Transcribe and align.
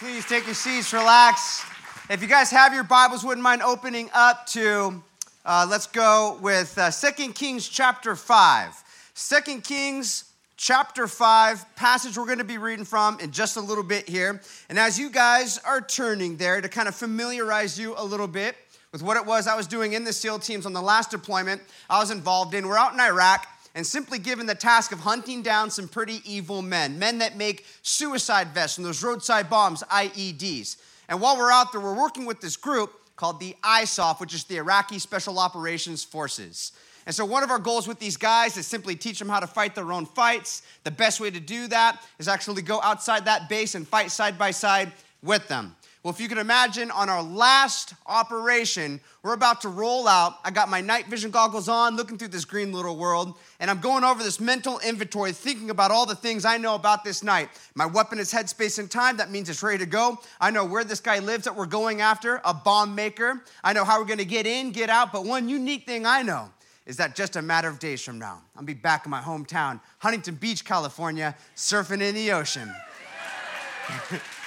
Please 0.00 0.24
take 0.24 0.46
your 0.46 0.54
seats, 0.54 0.94
relax. 0.94 1.62
If 2.08 2.22
you 2.22 2.26
guys 2.26 2.50
have 2.52 2.72
your 2.72 2.84
Bibles, 2.84 3.22
wouldn't 3.22 3.42
mind 3.42 3.60
opening 3.60 4.08
up 4.14 4.46
to, 4.46 5.02
uh, 5.44 5.66
let's 5.68 5.86
go 5.86 6.38
with 6.40 6.78
uh, 6.78 6.90
2 6.90 7.34
Kings 7.34 7.68
chapter 7.68 8.16
5. 8.16 8.82
2 9.14 9.60
Kings 9.60 10.24
chapter 10.56 11.06
5, 11.06 11.76
passage 11.76 12.16
we're 12.16 12.24
going 12.24 12.38
to 12.38 12.44
be 12.44 12.56
reading 12.56 12.86
from 12.86 13.20
in 13.20 13.30
just 13.30 13.58
a 13.58 13.60
little 13.60 13.84
bit 13.84 14.08
here. 14.08 14.40
And 14.70 14.78
as 14.78 14.98
you 14.98 15.10
guys 15.10 15.58
are 15.66 15.82
turning 15.82 16.38
there 16.38 16.62
to 16.62 16.68
kind 16.70 16.88
of 16.88 16.94
familiarize 16.94 17.78
you 17.78 17.94
a 17.98 18.02
little 18.02 18.26
bit 18.26 18.56
with 18.92 19.02
what 19.02 19.18
it 19.18 19.26
was 19.26 19.46
I 19.46 19.54
was 19.54 19.66
doing 19.66 19.92
in 19.92 20.04
the 20.04 20.14
SEAL 20.14 20.38
teams 20.38 20.64
on 20.64 20.72
the 20.72 20.80
last 20.80 21.10
deployment 21.10 21.60
I 21.90 21.98
was 21.98 22.10
involved 22.10 22.54
in, 22.54 22.66
we're 22.66 22.78
out 22.78 22.94
in 22.94 23.00
Iraq 23.00 23.46
and 23.74 23.86
simply 23.86 24.18
given 24.18 24.46
the 24.46 24.54
task 24.54 24.92
of 24.92 25.00
hunting 25.00 25.42
down 25.42 25.70
some 25.70 25.88
pretty 25.88 26.20
evil 26.24 26.62
men, 26.62 26.98
men 26.98 27.18
that 27.18 27.36
make 27.36 27.64
suicide 27.82 28.48
vests 28.48 28.78
and 28.78 28.86
those 28.86 29.02
roadside 29.02 29.48
bombs, 29.48 29.82
IEDs. 29.90 30.76
And 31.08 31.20
while 31.20 31.36
we're 31.36 31.52
out 31.52 31.72
there, 31.72 31.80
we're 31.80 31.98
working 31.98 32.26
with 32.26 32.40
this 32.40 32.56
group 32.56 32.92
called 33.16 33.40
the 33.40 33.56
ISOF, 33.62 34.20
which 34.20 34.34
is 34.34 34.44
the 34.44 34.56
Iraqi 34.56 34.98
Special 34.98 35.38
Operations 35.38 36.02
Forces. 36.04 36.72
And 37.06 37.14
so, 37.14 37.24
one 37.24 37.42
of 37.42 37.50
our 37.50 37.58
goals 37.58 37.88
with 37.88 37.98
these 37.98 38.16
guys 38.16 38.56
is 38.56 38.66
simply 38.66 38.94
teach 38.94 39.18
them 39.18 39.28
how 39.28 39.40
to 39.40 39.46
fight 39.46 39.74
their 39.74 39.92
own 39.92 40.06
fights. 40.06 40.62
The 40.84 40.90
best 40.90 41.20
way 41.20 41.30
to 41.30 41.40
do 41.40 41.66
that 41.68 42.02
is 42.18 42.28
actually 42.28 42.62
go 42.62 42.80
outside 42.82 43.24
that 43.24 43.48
base 43.48 43.74
and 43.74 43.88
fight 43.88 44.10
side 44.10 44.38
by 44.38 44.50
side 44.50 44.92
with 45.22 45.48
them. 45.48 45.74
Well, 46.02 46.14
if 46.14 46.18
you 46.18 46.28
can 46.28 46.38
imagine, 46.38 46.90
on 46.90 47.10
our 47.10 47.22
last 47.22 47.92
operation, 48.06 49.00
we're 49.22 49.34
about 49.34 49.60
to 49.62 49.68
roll 49.68 50.08
out. 50.08 50.38
I 50.42 50.50
got 50.50 50.70
my 50.70 50.80
night 50.80 51.08
vision 51.08 51.30
goggles 51.30 51.68
on, 51.68 51.94
looking 51.94 52.16
through 52.16 52.28
this 52.28 52.46
green 52.46 52.72
little 52.72 52.96
world, 52.96 53.36
and 53.58 53.70
I'm 53.70 53.80
going 53.80 54.02
over 54.02 54.22
this 54.22 54.40
mental 54.40 54.78
inventory, 54.78 55.32
thinking 55.32 55.68
about 55.68 55.90
all 55.90 56.06
the 56.06 56.14
things 56.14 56.46
I 56.46 56.56
know 56.56 56.74
about 56.74 57.04
this 57.04 57.22
night. 57.22 57.50
My 57.74 57.84
weapon 57.84 58.18
is 58.18 58.32
headspace 58.32 58.78
and 58.78 58.90
time. 58.90 59.18
That 59.18 59.30
means 59.30 59.50
it's 59.50 59.62
ready 59.62 59.76
to 59.76 59.86
go. 59.86 60.18
I 60.40 60.50
know 60.50 60.64
where 60.64 60.84
this 60.84 61.00
guy 61.00 61.18
lives 61.18 61.44
that 61.44 61.54
we're 61.54 61.66
going 61.66 62.00
after, 62.00 62.40
a 62.46 62.54
bomb 62.54 62.94
maker. 62.94 63.44
I 63.62 63.74
know 63.74 63.84
how 63.84 64.00
we're 64.00 64.06
gonna 64.06 64.24
get 64.24 64.46
in, 64.46 64.70
get 64.70 64.88
out. 64.88 65.12
But 65.12 65.26
one 65.26 65.50
unique 65.50 65.84
thing 65.84 66.06
I 66.06 66.22
know 66.22 66.48
is 66.86 66.96
that 66.96 67.14
just 67.14 67.36
a 67.36 67.42
matter 67.42 67.68
of 67.68 67.78
days 67.78 68.00
from 68.00 68.18
now, 68.18 68.40
I'll 68.56 68.62
be 68.62 68.72
back 68.72 69.04
in 69.04 69.10
my 69.10 69.20
hometown, 69.20 69.82
Huntington 69.98 70.36
Beach, 70.36 70.64
California, 70.64 71.36
surfing 71.54 72.00
in 72.00 72.14
the 72.14 72.32
ocean. 72.32 72.74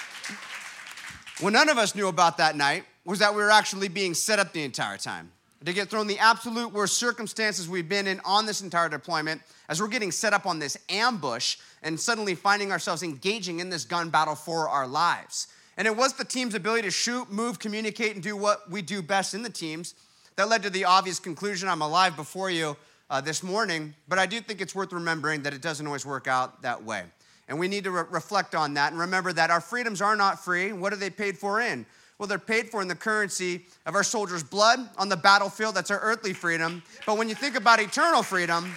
What 1.40 1.52
none 1.52 1.68
of 1.68 1.78
us 1.78 1.96
knew 1.96 2.06
about 2.06 2.38
that 2.38 2.56
night 2.56 2.84
was 3.04 3.18
that 3.18 3.34
we 3.34 3.42
were 3.42 3.50
actually 3.50 3.88
being 3.88 4.14
set 4.14 4.38
up 4.38 4.52
the 4.52 4.62
entire 4.62 4.96
time. 4.96 5.32
To 5.64 5.72
get 5.72 5.88
thrown 5.88 6.06
the 6.06 6.18
absolute 6.18 6.72
worst 6.72 6.98
circumstances 6.98 7.68
we've 7.68 7.88
been 7.88 8.06
in 8.06 8.20
on 8.24 8.44
this 8.46 8.60
entire 8.60 8.88
deployment, 8.88 9.40
as 9.68 9.80
we're 9.80 9.88
getting 9.88 10.12
set 10.12 10.32
up 10.32 10.46
on 10.46 10.58
this 10.58 10.76
ambush 10.90 11.56
and 11.82 11.98
suddenly 11.98 12.34
finding 12.34 12.70
ourselves 12.70 13.02
engaging 13.02 13.60
in 13.60 13.70
this 13.70 13.84
gun 13.84 14.10
battle 14.10 14.34
for 14.34 14.68
our 14.68 14.86
lives. 14.86 15.48
And 15.76 15.88
it 15.88 15.96
was 15.96 16.12
the 16.12 16.24
team's 16.24 16.54
ability 16.54 16.82
to 16.82 16.90
shoot, 16.90 17.32
move, 17.32 17.58
communicate, 17.58 18.14
and 18.14 18.22
do 18.22 18.36
what 18.36 18.70
we 18.70 18.82
do 18.82 19.02
best 19.02 19.34
in 19.34 19.42
the 19.42 19.50
teams 19.50 19.94
that 20.36 20.48
led 20.48 20.62
to 20.62 20.70
the 20.70 20.84
obvious 20.84 21.18
conclusion 21.18 21.68
I'm 21.68 21.82
alive 21.82 22.14
before 22.14 22.50
you 22.50 22.76
uh, 23.10 23.20
this 23.20 23.42
morning. 23.42 23.94
But 24.06 24.18
I 24.18 24.26
do 24.26 24.40
think 24.40 24.60
it's 24.60 24.74
worth 24.74 24.92
remembering 24.92 25.42
that 25.42 25.54
it 25.54 25.62
doesn't 25.62 25.86
always 25.86 26.06
work 26.06 26.28
out 26.28 26.62
that 26.62 26.84
way. 26.84 27.04
And 27.48 27.58
we 27.58 27.68
need 27.68 27.84
to 27.84 27.90
re- 27.90 28.04
reflect 28.10 28.54
on 28.54 28.74
that 28.74 28.92
and 28.92 29.00
remember 29.00 29.32
that 29.32 29.50
our 29.50 29.60
freedoms 29.60 30.00
are 30.00 30.16
not 30.16 30.42
free. 30.42 30.72
What 30.72 30.92
are 30.92 30.96
they 30.96 31.10
paid 31.10 31.36
for 31.36 31.60
in? 31.60 31.86
Well, 32.18 32.28
they're 32.28 32.38
paid 32.38 32.70
for 32.70 32.80
in 32.80 32.88
the 32.88 32.94
currency 32.94 33.66
of 33.86 33.94
our 33.94 34.04
soldiers' 34.04 34.42
blood 34.42 34.78
on 34.96 35.08
the 35.08 35.16
battlefield. 35.16 35.74
That's 35.74 35.90
our 35.90 36.00
earthly 36.00 36.32
freedom. 36.32 36.82
But 37.06 37.18
when 37.18 37.28
you 37.28 37.34
think 37.34 37.56
about 37.56 37.80
eternal 37.80 38.22
freedom, 38.22 38.72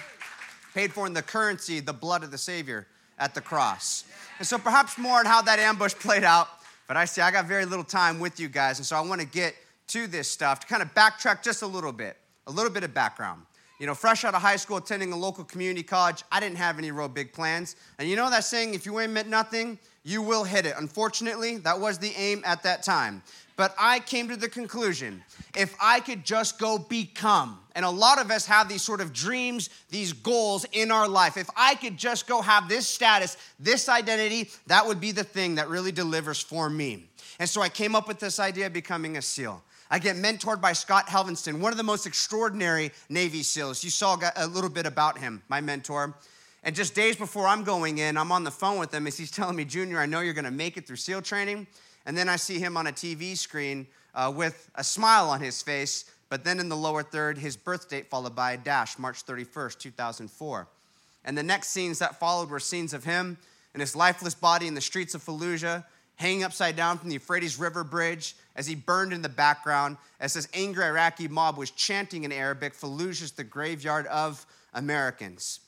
paid 0.74 0.92
for 0.92 1.06
in 1.06 1.12
the 1.12 1.22
currency, 1.22 1.80
the 1.80 1.92
blood 1.92 2.24
of 2.24 2.30
the 2.30 2.38
Savior 2.38 2.86
at 3.18 3.34
the 3.34 3.40
cross. 3.40 4.04
And 4.38 4.46
so 4.46 4.58
perhaps 4.58 4.98
more 4.98 5.18
on 5.18 5.26
how 5.26 5.42
that 5.42 5.58
ambush 5.58 5.94
played 5.94 6.24
out. 6.24 6.48
But 6.88 6.96
I 6.96 7.04
see 7.04 7.20
I 7.20 7.30
got 7.30 7.46
very 7.46 7.64
little 7.64 7.84
time 7.84 8.18
with 8.18 8.40
you 8.40 8.48
guys. 8.48 8.78
And 8.78 8.86
so 8.86 8.96
I 8.96 9.00
want 9.00 9.20
to 9.20 9.26
get 9.26 9.54
to 9.88 10.06
this 10.06 10.30
stuff 10.30 10.60
to 10.60 10.66
kind 10.66 10.82
of 10.82 10.92
backtrack 10.94 11.42
just 11.42 11.62
a 11.62 11.66
little 11.66 11.92
bit, 11.92 12.16
a 12.46 12.50
little 12.50 12.70
bit 12.70 12.84
of 12.84 12.92
background. 12.92 13.42
You 13.78 13.86
know, 13.86 13.94
fresh 13.94 14.24
out 14.24 14.34
of 14.34 14.42
high 14.42 14.56
school, 14.56 14.78
attending 14.78 15.12
a 15.12 15.16
local 15.16 15.44
community 15.44 15.84
college, 15.84 16.24
I 16.32 16.40
didn't 16.40 16.58
have 16.58 16.78
any 16.78 16.90
real 16.90 17.08
big 17.08 17.32
plans. 17.32 17.76
And 17.98 18.08
you 18.08 18.16
know 18.16 18.28
that 18.28 18.44
saying, 18.44 18.74
if 18.74 18.84
you 18.84 18.98
aim 18.98 19.16
at 19.16 19.28
nothing, 19.28 19.78
you 20.02 20.20
will 20.20 20.42
hit 20.42 20.66
it. 20.66 20.74
Unfortunately, 20.78 21.58
that 21.58 21.78
was 21.78 21.98
the 21.98 22.12
aim 22.16 22.42
at 22.44 22.62
that 22.64 22.82
time. 22.82 23.22
But 23.56 23.74
I 23.78 24.00
came 24.00 24.28
to 24.28 24.36
the 24.36 24.48
conclusion 24.48 25.22
if 25.56 25.76
I 25.80 26.00
could 26.00 26.24
just 26.24 26.58
go 26.58 26.78
become, 26.78 27.58
and 27.74 27.84
a 27.84 27.90
lot 27.90 28.20
of 28.20 28.30
us 28.30 28.46
have 28.46 28.68
these 28.68 28.82
sort 28.82 29.00
of 29.00 29.12
dreams, 29.12 29.70
these 29.90 30.12
goals 30.12 30.64
in 30.72 30.90
our 30.90 31.08
life. 31.08 31.36
If 31.36 31.50
I 31.56 31.74
could 31.74 31.96
just 31.96 32.26
go 32.26 32.40
have 32.40 32.68
this 32.68 32.86
status, 32.86 33.36
this 33.58 33.88
identity, 33.88 34.50
that 34.66 34.86
would 34.86 35.00
be 35.00 35.12
the 35.12 35.24
thing 35.24 35.56
that 35.56 35.68
really 35.68 35.92
delivers 35.92 36.40
for 36.40 36.70
me. 36.70 37.08
And 37.38 37.48
so 37.48 37.60
I 37.60 37.68
came 37.68 37.94
up 37.94 38.08
with 38.08 38.18
this 38.18 38.40
idea 38.40 38.66
of 38.66 38.72
becoming 38.72 39.16
a 39.16 39.22
SEAL. 39.22 39.62
I 39.90 39.98
get 39.98 40.16
mentored 40.16 40.60
by 40.60 40.74
Scott 40.74 41.06
Helvenston, 41.06 41.60
one 41.60 41.72
of 41.72 41.78
the 41.78 41.82
most 41.82 42.06
extraordinary 42.06 42.92
Navy 43.08 43.42
SEALs. 43.42 43.82
You 43.82 43.90
saw 43.90 44.18
a 44.36 44.46
little 44.46 44.68
bit 44.68 44.84
about 44.84 45.18
him, 45.18 45.42
my 45.48 45.60
mentor. 45.62 46.14
And 46.62 46.76
just 46.76 46.94
days 46.94 47.16
before 47.16 47.46
I'm 47.46 47.64
going 47.64 47.98
in, 47.98 48.18
I'm 48.18 48.30
on 48.30 48.44
the 48.44 48.50
phone 48.50 48.78
with 48.78 48.92
him 48.92 49.06
as 49.06 49.16
he's 49.16 49.30
telling 49.32 49.56
me, 49.56 49.64
Junior, 49.64 49.98
I 49.98 50.06
know 50.06 50.20
you're 50.20 50.34
gonna 50.34 50.50
make 50.50 50.76
it 50.76 50.86
through 50.86 50.96
SEAL 50.96 51.22
training. 51.22 51.66
And 52.04 52.16
then 52.16 52.28
I 52.28 52.36
see 52.36 52.58
him 52.58 52.76
on 52.76 52.86
a 52.86 52.92
TV 52.92 53.36
screen 53.36 53.86
uh, 54.14 54.32
with 54.34 54.70
a 54.74 54.84
smile 54.84 55.30
on 55.30 55.40
his 55.40 55.62
face, 55.62 56.10
but 56.28 56.44
then 56.44 56.60
in 56.60 56.68
the 56.68 56.76
lower 56.76 57.02
third, 57.02 57.38
his 57.38 57.56
birth 57.56 57.88
date 57.88 58.10
followed 58.10 58.34
by 58.34 58.52
a 58.52 58.56
dash, 58.56 58.98
March 58.98 59.24
31st, 59.24 59.78
2004. 59.78 60.68
And 61.24 61.36
the 61.36 61.42
next 61.42 61.68
scenes 61.68 61.98
that 61.98 62.18
followed 62.18 62.50
were 62.50 62.60
scenes 62.60 62.92
of 62.92 63.04
him 63.04 63.38
and 63.74 63.80
his 63.80 63.94
lifeless 63.94 64.34
body 64.34 64.66
in 64.66 64.74
the 64.74 64.80
streets 64.80 65.14
of 65.14 65.22
Fallujah, 65.22 65.84
hanging 66.18 66.44
upside 66.44 66.76
down 66.76 66.98
from 66.98 67.08
the 67.08 67.14
Euphrates 67.14 67.58
River 67.58 67.82
Bridge 67.82 68.36
as 68.54 68.66
he 68.66 68.74
burned 68.74 69.12
in 69.12 69.22
the 69.22 69.28
background, 69.28 69.96
as 70.20 70.34
this 70.34 70.48
angry 70.52 70.84
Iraqi 70.84 71.28
mob 71.28 71.56
was 71.56 71.70
chanting 71.70 72.24
in 72.24 72.32
Arabic, 72.32 72.74
Fallujah's 72.74 73.32
the 73.32 73.44
graveyard 73.44 74.06
of 74.08 74.44
Americans. 74.74 75.60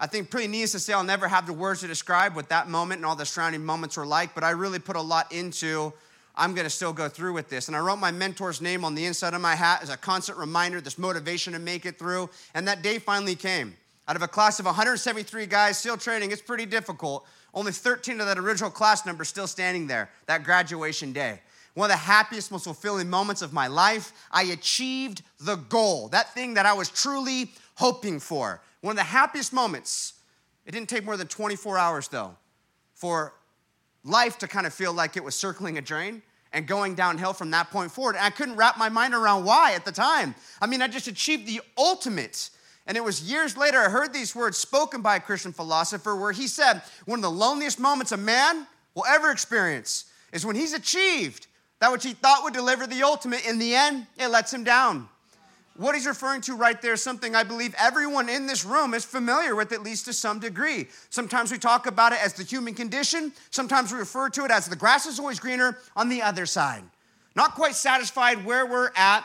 I 0.00 0.06
think 0.06 0.30
pretty 0.30 0.48
needless 0.48 0.72
to 0.72 0.78
say, 0.78 0.92
I'll 0.92 1.04
never 1.04 1.28
have 1.28 1.46
the 1.46 1.52
words 1.52 1.80
to 1.80 1.86
describe 1.86 2.34
what 2.34 2.48
that 2.48 2.68
moment 2.68 2.98
and 2.98 3.06
all 3.06 3.16
the 3.16 3.26
surrounding 3.26 3.64
moments 3.64 3.96
were 3.96 4.06
like, 4.06 4.34
but 4.34 4.44
I 4.44 4.50
really 4.50 4.78
put 4.78 4.96
a 4.96 5.00
lot 5.00 5.30
into 5.32 5.92
I'm 6.38 6.54
gonna 6.54 6.70
still 6.70 6.92
go 6.92 7.08
through 7.08 7.32
with 7.32 7.48
this. 7.48 7.66
And 7.66 7.76
I 7.76 7.80
wrote 7.80 7.98
my 7.98 8.12
mentor's 8.12 8.62
name 8.62 8.84
on 8.84 8.94
the 8.94 9.04
inside 9.04 9.34
of 9.34 9.40
my 9.40 9.56
hat 9.56 9.82
as 9.82 9.90
a 9.90 9.96
constant 9.96 10.38
reminder, 10.38 10.80
this 10.80 10.96
motivation 10.96 11.52
to 11.52 11.58
make 11.58 11.84
it 11.84 11.98
through. 11.98 12.30
And 12.54 12.66
that 12.68 12.80
day 12.80 13.00
finally 13.00 13.34
came. 13.34 13.76
Out 14.06 14.14
of 14.16 14.22
a 14.22 14.28
class 14.28 14.60
of 14.60 14.64
173 14.64 15.46
guys, 15.46 15.78
still 15.78 15.96
training, 15.96 16.30
it's 16.30 16.40
pretty 16.40 16.64
difficult. 16.64 17.26
Only 17.54 17.72
13 17.72 18.20
of 18.20 18.26
that 18.26 18.38
original 18.38 18.70
class 18.70 19.06
number 19.06 19.24
still 19.24 19.46
standing 19.46 19.86
there, 19.86 20.10
that 20.26 20.44
graduation 20.44 21.12
day. 21.12 21.40
One 21.74 21.90
of 21.90 21.94
the 21.94 21.98
happiest, 21.98 22.50
most 22.50 22.64
fulfilling 22.64 23.08
moments 23.08 23.40
of 23.40 23.52
my 23.52 23.68
life. 23.68 24.12
I 24.30 24.44
achieved 24.44 25.22
the 25.40 25.56
goal, 25.56 26.08
that 26.08 26.34
thing 26.34 26.54
that 26.54 26.66
I 26.66 26.72
was 26.72 26.88
truly 26.88 27.52
hoping 27.76 28.20
for. 28.20 28.60
One 28.80 28.92
of 28.92 28.96
the 28.96 29.04
happiest 29.04 29.52
moments. 29.52 30.14
It 30.66 30.72
didn't 30.72 30.88
take 30.88 31.04
more 31.04 31.16
than 31.16 31.28
24 31.28 31.78
hours, 31.78 32.08
though, 32.08 32.36
for 32.94 33.32
life 34.04 34.38
to 34.38 34.48
kind 34.48 34.66
of 34.66 34.74
feel 34.74 34.92
like 34.92 35.16
it 35.16 35.24
was 35.24 35.34
circling 35.34 35.78
a 35.78 35.80
drain 35.80 36.22
and 36.52 36.66
going 36.66 36.94
downhill 36.94 37.32
from 37.32 37.50
that 37.52 37.70
point 37.70 37.90
forward. 37.90 38.16
And 38.16 38.24
I 38.24 38.30
couldn't 38.30 38.56
wrap 38.56 38.78
my 38.78 38.88
mind 38.88 39.14
around 39.14 39.44
why 39.44 39.74
at 39.74 39.84
the 39.84 39.92
time. 39.92 40.34
I 40.60 40.66
mean, 40.66 40.82
I 40.82 40.88
just 40.88 41.06
achieved 41.06 41.46
the 41.46 41.60
ultimate 41.76 42.50
and 42.88 42.96
it 42.96 43.04
was 43.04 43.30
years 43.30 43.56
later 43.56 43.78
I 43.78 43.90
heard 43.90 44.14
these 44.14 44.34
words 44.34 44.56
spoken 44.56 45.02
by 45.02 45.16
a 45.16 45.20
Christian 45.20 45.52
philosopher 45.52 46.16
where 46.16 46.32
he 46.32 46.48
said, 46.48 46.80
One 47.04 47.18
of 47.18 47.22
the 47.22 47.30
loneliest 47.30 47.78
moments 47.78 48.12
a 48.12 48.16
man 48.16 48.66
will 48.94 49.04
ever 49.04 49.30
experience 49.30 50.06
is 50.32 50.44
when 50.44 50.56
he's 50.56 50.72
achieved 50.72 51.46
that 51.80 51.92
which 51.92 52.02
he 52.02 52.14
thought 52.14 52.42
would 52.42 52.54
deliver 52.54 52.86
the 52.86 53.02
ultimate. 53.02 53.46
In 53.46 53.58
the 53.58 53.74
end, 53.74 54.06
it 54.16 54.28
lets 54.28 54.52
him 54.52 54.64
down. 54.64 55.08
What 55.76 55.94
he's 55.94 56.06
referring 56.06 56.40
to 56.40 56.56
right 56.56 56.80
there 56.82 56.94
is 56.94 57.02
something 57.02 57.36
I 57.36 57.44
believe 57.44 57.72
everyone 57.78 58.28
in 58.28 58.46
this 58.46 58.64
room 58.64 58.94
is 58.94 59.04
familiar 59.04 59.54
with, 59.54 59.70
at 59.70 59.82
least 59.82 60.06
to 60.06 60.12
some 60.12 60.40
degree. 60.40 60.88
Sometimes 61.10 61.52
we 61.52 61.58
talk 61.58 61.86
about 61.86 62.12
it 62.12 62.18
as 62.24 62.32
the 62.32 62.42
human 62.42 62.74
condition, 62.74 63.32
sometimes 63.50 63.92
we 63.92 63.98
refer 63.98 64.28
to 64.30 64.44
it 64.44 64.50
as 64.50 64.66
the 64.66 64.74
grass 64.74 65.06
is 65.06 65.20
always 65.20 65.38
greener 65.38 65.78
on 65.94 66.08
the 66.08 66.22
other 66.22 66.46
side. 66.46 66.82
Not 67.36 67.54
quite 67.54 67.76
satisfied 67.76 68.44
where 68.44 68.66
we're 68.66 68.90
at. 68.96 69.24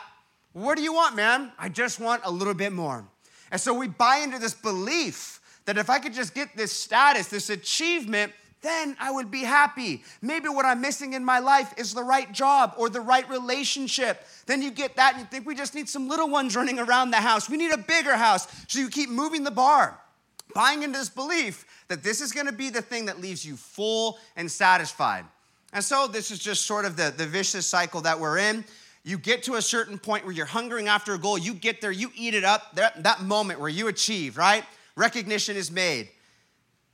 What 0.52 0.76
do 0.76 0.84
you 0.84 0.92
want, 0.92 1.16
man? 1.16 1.50
I 1.58 1.70
just 1.70 1.98
want 1.98 2.22
a 2.24 2.30
little 2.30 2.54
bit 2.54 2.72
more. 2.72 3.04
And 3.50 3.60
so 3.60 3.74
we 3.74 3.88
buy 3.88 4.18
into 4.18 4.38
this 4.38 4.54
belief 4.54 5.40
that 5.66 5.78
if 5.78 5.88
I 5.88 5.98
could 5.98 6.12
just 6.12 6.34
get 6.34 6.56
this 6.56 6.72
status, 6.72 7.28
this 7.28 7.50
achievement, 7.50 8.32
then 8.64 8.96
I 8.98 9.10
would 9.10 9.30
be 9.30 9.42
happy. 9.42 10.02
Maybe 10.22 10.48
what 10.48 10.64
I'm 10.64 10.80
missing 10.80 11.12
in 11.12 11.24
my 11.24 11.38
life 11.38 11.72
is 11.76 11.94
the 11.94 12.02
right 12.02 12.32
job 12.32 12.74
or 12.78 12.88
the 12.88 13.00
right 13.00 13.28
relationship. 13.28 14.26
Then 14.46 14.62
you 14.62 14.70
get 14.70 14.96
that 14.96 15.12
and 15.12 15.20
you 15.20 15.26
think 15.26 15.46
we 15.46 15.54
just 15.54 15.74
need 15.74 15.88
some 15.88 16.08
little 16.08 16.28
ones 16.28 16.56
running 16.56 16.78
around 16.78 17.10
the 17.10 17.18
house. 17.18 17.48
We 17.48 17.58
need 17.58 17.72
a 17.72 17.78
bigger 17.78 18.16
house. 18.16 18.48
So 18.66 18.80
you 18.80 18.88
keep 18.88 19.10
moving 19.10 19.44
the 19.44 19.50
bar, 19.50 20.00
buying 20.54 20.82
into 20.82 20.98
this 20.98 21.10
belief 21.10 21.66
that 21.88 22.02
this 22.02 22.22
is 22.22 22.32
gonna 22.32 22.52
be 22.52 22.70
the 22.70 22.82
thing 22.82 23.04
that 23.06 23.20
leaves 23.20 23.44
you 23.44 23.56
full 23.56 24.18
and 24.34 24.50
satisfied. 24.50 25.26
And 25.74 25.84
so 25.84 26.06
this 26.06 26.30
is 26.30 26.38
just 26.38 26.64
sort 26.64 26.86
of 26.86 26.96
the, 26.96 27.12
the 27.14 27.26
vicious 27.26 27.66
cycle 27.66 28.00
that 28.02 28.18
we're 28.18 28.38
in. 28.38 28.64
You 29.04 29.18
get 29.18 29.42
to 29.44 29.54
a 29.54 29.62
certain 29.62 29.98
point 29.98 30.24
where 30.24 30.32
you're 30.32 30.46
hungering 30.46 30.88
after 30.88 31.12
a 31.12 31.18
goal, 31.18 31.36
you 31.36 31.52
get 31.52 31.82
there, 31.82 31.92
you 31.92 32.10
eat 32.16 32.32
it 32.32 32.42
up, 32.42 32.74
that, 32.76 33.02
that 33.02 33.20
moment 33.20 33.60
where 33.60 33.68
you 33.68 33.88
achieve, 33.88 34.38
right? 34.38 34.64
Recognition 34.96 35.56
is 35.56 35.70
made. 35.70 36.08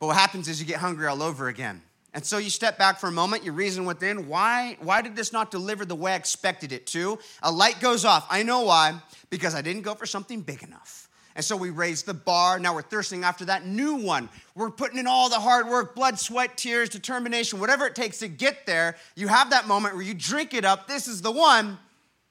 But 0.01 0.09
what 0.09 0.17
happens 0.17 0.49
is 0.49 0.61
you 0.61 0.67
get 0.67 0.79
hungry 0.79 1.07
all 1.07 1.23
over 1.23 1.49
again. 1.49 1.83
And 2.12 2.27
so 2.27 2.39
you 2.39 2.51
step 2.51 2.77
back 2.77 2.99
for 2.99 3.07
a 3.07 3.12
moment, 3.12 3.45
you 3.45 3.53
reason 3.53 3.85
within, 3.85 4.27
why, 4.27 4.77
why 4.81 5.03
did 5.03 5.15
this 5.15 5.33
not 5.33 5.53
deliver 5.53 5.85
the 5.85 5.95
way 5.95 6.12
I 6.12 6.17
expected 6.17 6.73
it 6.73 6.87
to? 6.89 7.21
A 7.45 7.53
light 7.53 7.79
goes 7.79 8.05
off. 8.05 8.27
I 8.29 8.43
know 8.43 8.63
why, 8.63 9.01
because 9.31 9.55
I 9.55 9.63
didn't 9.63 9.83
go 9.83 9.95
for 9.95 10.06
something 10.06 10.41
big 10.41 10.65
enough. 10.65 11.09
And 11.37 11.45
so 11.45 11.56
we 11.56 11.71
raised 11.71 12.06
the 12.06 12.15
bar. 12.15 12.59
Now 12.59 12.75
we're 12.75 12.83
thirsting 12.83 13.23
after 13.23 13.45
that 13.45 13.65
new 13.65 13.95
one. 13.95 14.29
We're 14.56 14.71
putting 14.71 14.99
in 14.99 15.06
all 15.06 15.29
the 15.29 15.39
hard 15.39 15.69
work, 15.69 15.95
blood, 15.95 16.19
sweat, 16.19 16.56
tears, 16.56 16.89
determination, 16.89 17.61
whatever 17.61 17.87
it 17.87 17.95
takes 17.95 18.19
to 18.19 18.29
get 18.29 18.67
there. 18.67 18.97
You 19.15 19.29
have 19.29 19.51
that 19.51 19.69
moment 19.69 19.95
where 19.95 20.03
you 20.03 20.15
drink 20.15 20.53
it 20.55 20.65
up. 20.65 20.89
This 20.89 21.06
is 21.06 21.23
the 21.23 21.31
one. 21.31 21.79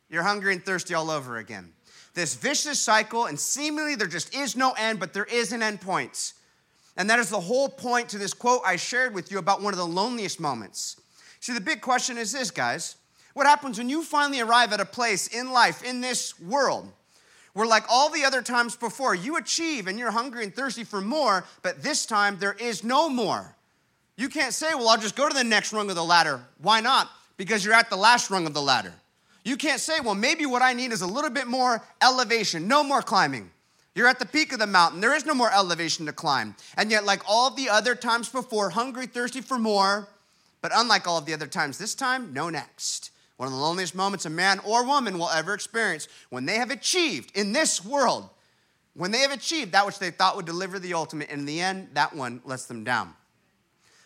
You're 0.09 0.23
hungry 0.23 0.53
and 0.53 0.63
thirsty 0.63 0.93
all 0.93 1.09
over 1.09 1.37
again. 1.37 1.71
This 2.13 2.35
vicious 2.35 2.79
cycle, 2.79 3.25
and 3.25 3.39
seemingly 3.39 3.95
there 3.95 4.07
just 4.07 4.33
is 4.33 4.55
no 4.55 4.71
end, 4.71 4.99
but 4.99 5.13
there 5.13 5.25
is 5.25 5.51
an 5.51 5.61
end 5.61 5.81
point. 5.81 6.33
And 6.97 7.09
that 7.09 7.19
is 7.19 7.29
the 7.29 7.39
whole 7.39 7.69
point 7.69 8.09
to 8.09 8.17
this 8.17 8.33
quote 8.33 8.61
I 8.65 8.75
shared 8.75 9.13
with 9.13 9.31
you 9.31 9.37
about 9.37 9.61
one 9.61 9.73
of 9.73 9.77
the 9.77 9.85
loneliest 9.85 10.39
moments. 10.39 10.99
See, 11.39 11.53
the 11.53 11.61
big 11.61 11.81
question 11.81 12.17
is 12.17 12.31
this, 12.31 12.51
guys. 12.51 12.97
What 13.33 13.45
happens 13.45 13.77
when 13.77 13.89
you 13.89 14.03
finally 14.03 14.41
arrive 14.41 14.73
at 14.73 14.81
a 14.81 14.85
place 14.85 15.27
in 15.27 15.51
life, 15.51 15.83
in 15.83 16.01
this 16.01 16.37
world, 16.41 16.91
where, 17.53 17.67
like 17.67 17.85
all 17.89 18.09
the 18.09 18.25
other 18.25 18.41
times 18.41 18.75
before, 18.75 19.15
you 19.15 19.37
achieve 19.37 19.87
and 19.87 19.97
you're 19.97 20.11
hungry 20.11 20.43
and 20.43 20.53
thirsty 20.53 20.83
for 20.83 20.99
more, 20.99 21.45
but 21.61 21.81
this 21.81 22.05
time 22.05 22.37
there 22.39 22.57
is 22.59 22.83
no 22.83 23.07
more. 23.07 23.55
You 24.17 24.27
can't 24.27 24.53
say, 24.53 24.73
well, 24.73 24.89
I'll 24.89 24.97
just 24.99 25.15
go 25.15 25.29
to 25.29 25.33
the 25.33 25.43
next 25.43 25.71
rung 25.71 25.89
of 25.89 25.95
the 25.95 26.03
ladder. 26.03 26.41
Why 26.61 26.81
not? 26.81 27.09
Because 27.37 27.63
you're 27.63 27.73
at 27.73 27.89
the 27.89 27.95
last 27.95 28.29
rung 28.29 28.45
of 28.45 28.53
the 28.53 28.61
ladder. 28.61 28.93
You 29.49 29.57
can't 29.57 29.81
say, 29.81 29.99
well, 29.99 30.13
maybe 30.13 30.45
what 30.45 30.61
I 30.61 30.73
need 30.73 30.91
is 30.91 31.01
a 31.01 31.07
little 31.07 31.31
bit 31.31 31.47
more 31.47 31.81
elevation, 32.03 32.67
no 32.67 32.83
more 32.83 33.01
climbing. 33.01 33.49
You're 33.95 34.07
at 34.07 34.19
the 34.19 34.27
peak 34.27 34.53
of 34.53 34.59
the 34.59 34.67
mountain. 34.67 35.01
There 35.01 35.15
is 35.15 35.25
no 35.25 35.33
more 35.33 35.51
elevation 35.51 36.05
to 36.05 36.13
climb. 36.13 36.55
And 36.77 36.91
yet, 36.91 37.03
like 37.03 37.23
all 37.27 37.49
the 37.49 37.67
other 37.67 37.95
times 37.95 38.29
before, 38.29 38.69
hungry, 38.69 39.07
thirsty 39.07 39.41
for 39.41 39.57
more, 39.57 40.07
but 40.61 40.71
unlike 40.75 41.07
all 41.07 41.17
of 41.17 41.25
the 41.25 41.33
other 41.33 41.47
times, 41.47 41.79
this 41.79 41.95
time, 41.95 42.31
no 42.31 42.51
next. 42.51 43.09
One 43.37 43.47
of 43.47 43.53
the 43.53 43.59
loneliest 43.59 43.95
moments 43.95 44.27
a 44.27 44.29
man 44.29 44.59
or 44.59 44.85
woman 44.85 45.17
will 45.17 45.29
ever 45.29 45.55
experience 45.55 46.07
when 46.29 46.45
they 46.45 46.57
have 46.57 46.69
achieved 46.69 47.35
in 47.35 47.51
this 47.51 47.83
world, 47.83 48.29
when 48.93 49.09
they 49.09 49.21
have 49.21 49.31
achieved 49.31 49.71
that 49.71 49.87
which 49.87 49.97
they 49.97 50.11
thought 50.11 50.35
would 50.35 50.45
deliver 50.45 50.77
the 50.77 50.93
ultimate, 50.93 51.31
and 51.31 51.39
in 51.39 51.45
the 51.47 51.59
end, 51.59 51.87
that 51.93 52.15
one 52.15 52.39
lets 52.45 52.67
them 52.67 52.83
down. 52.83 53.15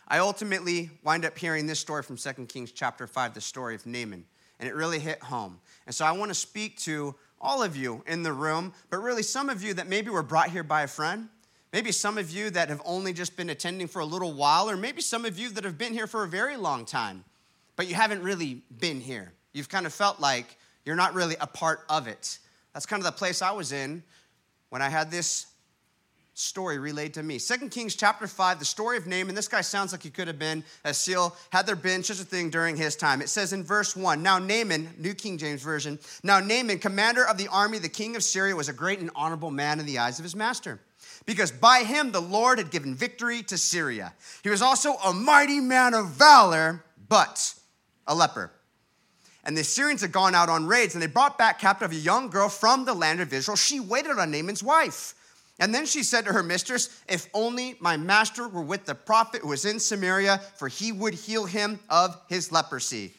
I 0.08 0.20
ultimately 0.20 0.90
wind 1.04 1.26
up 1.26 1.38
hearing 1.38 1.68
this 1.68 1.82
story 1.82 2.04
from 2.04 2.16
2 2.16 2.46
Kings 2.46 2.72
chapter 2.72 3.08
5, 3.08 3.34
the 3.34 3.42
story 3.42 3.76
of 3.76 3.86
Naaman, 3.86 4.24
and 4.60 4.70
it 4.70 4.76
really 4.76 5.00
hit 5.00 5.22
home. 5.22 5.60
And 5.86 5.94
so 5.94 6.06
I 6.06 6.12
want 6.12 6.30
to 6.30 6.36
speak 6.36 6.78
to 6.80 7.16
all 7.42 7.62
of 7.62 7.76
you 7.76 8.04
in 8.08 8.24
the 8.24 8.34
room, 8.34 8.74
but 8.90 8.98
really 8.98 9.24
some 9.24 9.50
of 9.50 9.64
you 9.64 9.74
that 9.74 9.88
maybe 9.88 10.10
were 10.10 10.24
brought 10.24 10.50
here 10.50 10.64
by 10.64 10.84
a 10.84 10.88
friend, 10.88 11.28
maybe 11.74 11.92
some 11.92 12.18
of 12.18 12.32
you 12.32 12.50
that 12.52 12.70
have 12.70 12.82
only 12.86 13.14
just 13.14 13.36
been 13.36 13.50
attending 13.50 13.88
for 13.88 14.00
a 14.00 14.06
little 14.06 14.34
while, 14.34 14.70
or 14.70 14.78
maybe 14.78 15.02
some 15.02 15.26
of 15.26 15.38
you 15.38 15.50
that 15.50 15.64
have 15.64 15.78
been 15.78 15.94
here 15.94 16.08
for 16.08 16.24
a 16.24 16.28
very 16.28 16.56
long 16.56 16.86
time 16.86 17.24
but 17.76 17.88
you 17.88 17.96
haven't 17.96 18.22
really 18.22 18.62
been 18.80 19.02
here. 19.02 19.32
You've 19.54 19.70
kind 19.70 19.86
of 19.86 19.94
felt 19.94 20.20
like 20.20 20.58
you're 20.86 20.96
not 20.96 21.14
really 21.14 21.36
a 21.40 21.48
part 21.48 21.82
of 21.90 22.08
it. 22.08 22.40
That's 22.74 22.86
kind 22.86 23.00
of 23.00 23.06
the 23.06 23.12
place 23.12 23.42
I 23.42 23.52
was 23.52 23.72
in 23.72 24.04
when 24.70 24.82
I 24.82 24.90
had 24.90 25.12
this 25.12 25.48
story 26.34 26.80
relayed 26.80 27.14
to 27.14 27.24
me. 27.24 27.38
Second 27.38 27.70
Kings 27.70 27.96
chapter 27.96 28.26
5, 28.26 28.60
the 28.60 28.66
story 28.66 28.98
of 28.98 29.06
Naaman. 29.06 29.36
This 29.36 29.48
guy 29.48 29.62
sounds 29.62 29.92
like 29.92 30.02
he 30.02 30.10
could 30.10 30.28
have 30.28 30.40
been 30.40 30.64
a 30.84 30.94
seal 30.94 31.36
had 31.52 31.66
there 31.66 31.76
been 31.76 32.04
such 32.04 32.20
a 32.20 32.24
thing 32.24 32.50
during 32.50 32.76
his 32.76 32.96
time. 32.96 33.22
It 33.22 33.30
says 33.30 33.54
in 33.54 33.64
verse 33.64 33.96
1 33.96 34.24
Now 34.24 34.40
Naaman, 34.40 34.96
New 34.98 35.14
King 35.14 35.38
James 35.38 35.62
Version, 35.62 36.00
now 36.24 36.40
Naaman, 36.40 36.80
commander 36.80 37.26
of 37.26 37.38
the 37.38 37.48
army, 37.50 37.78
the 37.78 37.90
king 37.90 38.16
of 38.16 38.24
Syria, 38.24 38.56
was 38.56 38.70
a 38.70 38.74
great 38.74 39.00
and 39.00 39.12
honorable 39.16 39.52
man 39.52 39.80
in 39.80 39.86
the 39.86 40.00
eyes 40.00 40.20
of 40.20 40.24
his 40.24 40.36
master. 40.36 40.80
Because 41.26 41.52
by 41.52 41.80
him 41.80 42.12
the 42.12 42.22
Lord 42.22 42.58
had 42.58 42.72
given 42.72 42.96
victory 42.96 43.44
to 43.44 43.58
Syria. 43.58 44.14
He 44.44 44.50
was 44.50 44.62
also 44.62 44.94
a 44.96 45.14
mighty 45.14 45.60
man 45.60 45.94
of 45.94 46.08
valor, 46.08 46.84
but 47.08 47.54
a 48.08 48.16
leper. 48.16 48.52
And 49.46 49.56
the 49.56 49.64
Syrians 49.64 50.02
had 50.02 50.12
gone 50.12 50.36
out 50.36 50.50
on 50.50 50.66
raids, 50.66 50.96
and 50.96 51.02
they 51.02 51.08
brought 51.08 51.38
back 51.38 51.60
captive 51.60 51.92
a 51.92 51.96
young 51.96 52.30
girl 52.30 52.50
from 52.50 52.86
the 52.86 52.94
land 52.94 53.20
of 53.20 53.32
Israel. 53.32 53.58
She 53.58 53.80
waited 53.80 54.18
on 54.18 54.32
Naaman's 54.32 54.64
wife. 54.64 55.16
And 55.60 55.74
then 55.74 55.86
she 55.86 56.04
said 56.04 56.26
to 56.26 56.34
her 56.34 56.44
mistress, 56.44 57.02
If 57.08 57.30
only 57.34 57.76
my 57.80 57.96
master 57.96 58.48
were 58.48 58.62
with 58.62 58.86
the 58.86 58.96
prophet 58.96 59.42
who 59.42 59.50
was 59.50 59.66
in 59.66 59.80
Samaria, 59.80 60.40
for 60.56 60.68
he 60.68 60.92
would 60.92 61.14
heal 61.14 61.46
him 61.46 61.80
of 61.90 62.20
his 62.28 62.52
leprosy. 62.52 63.14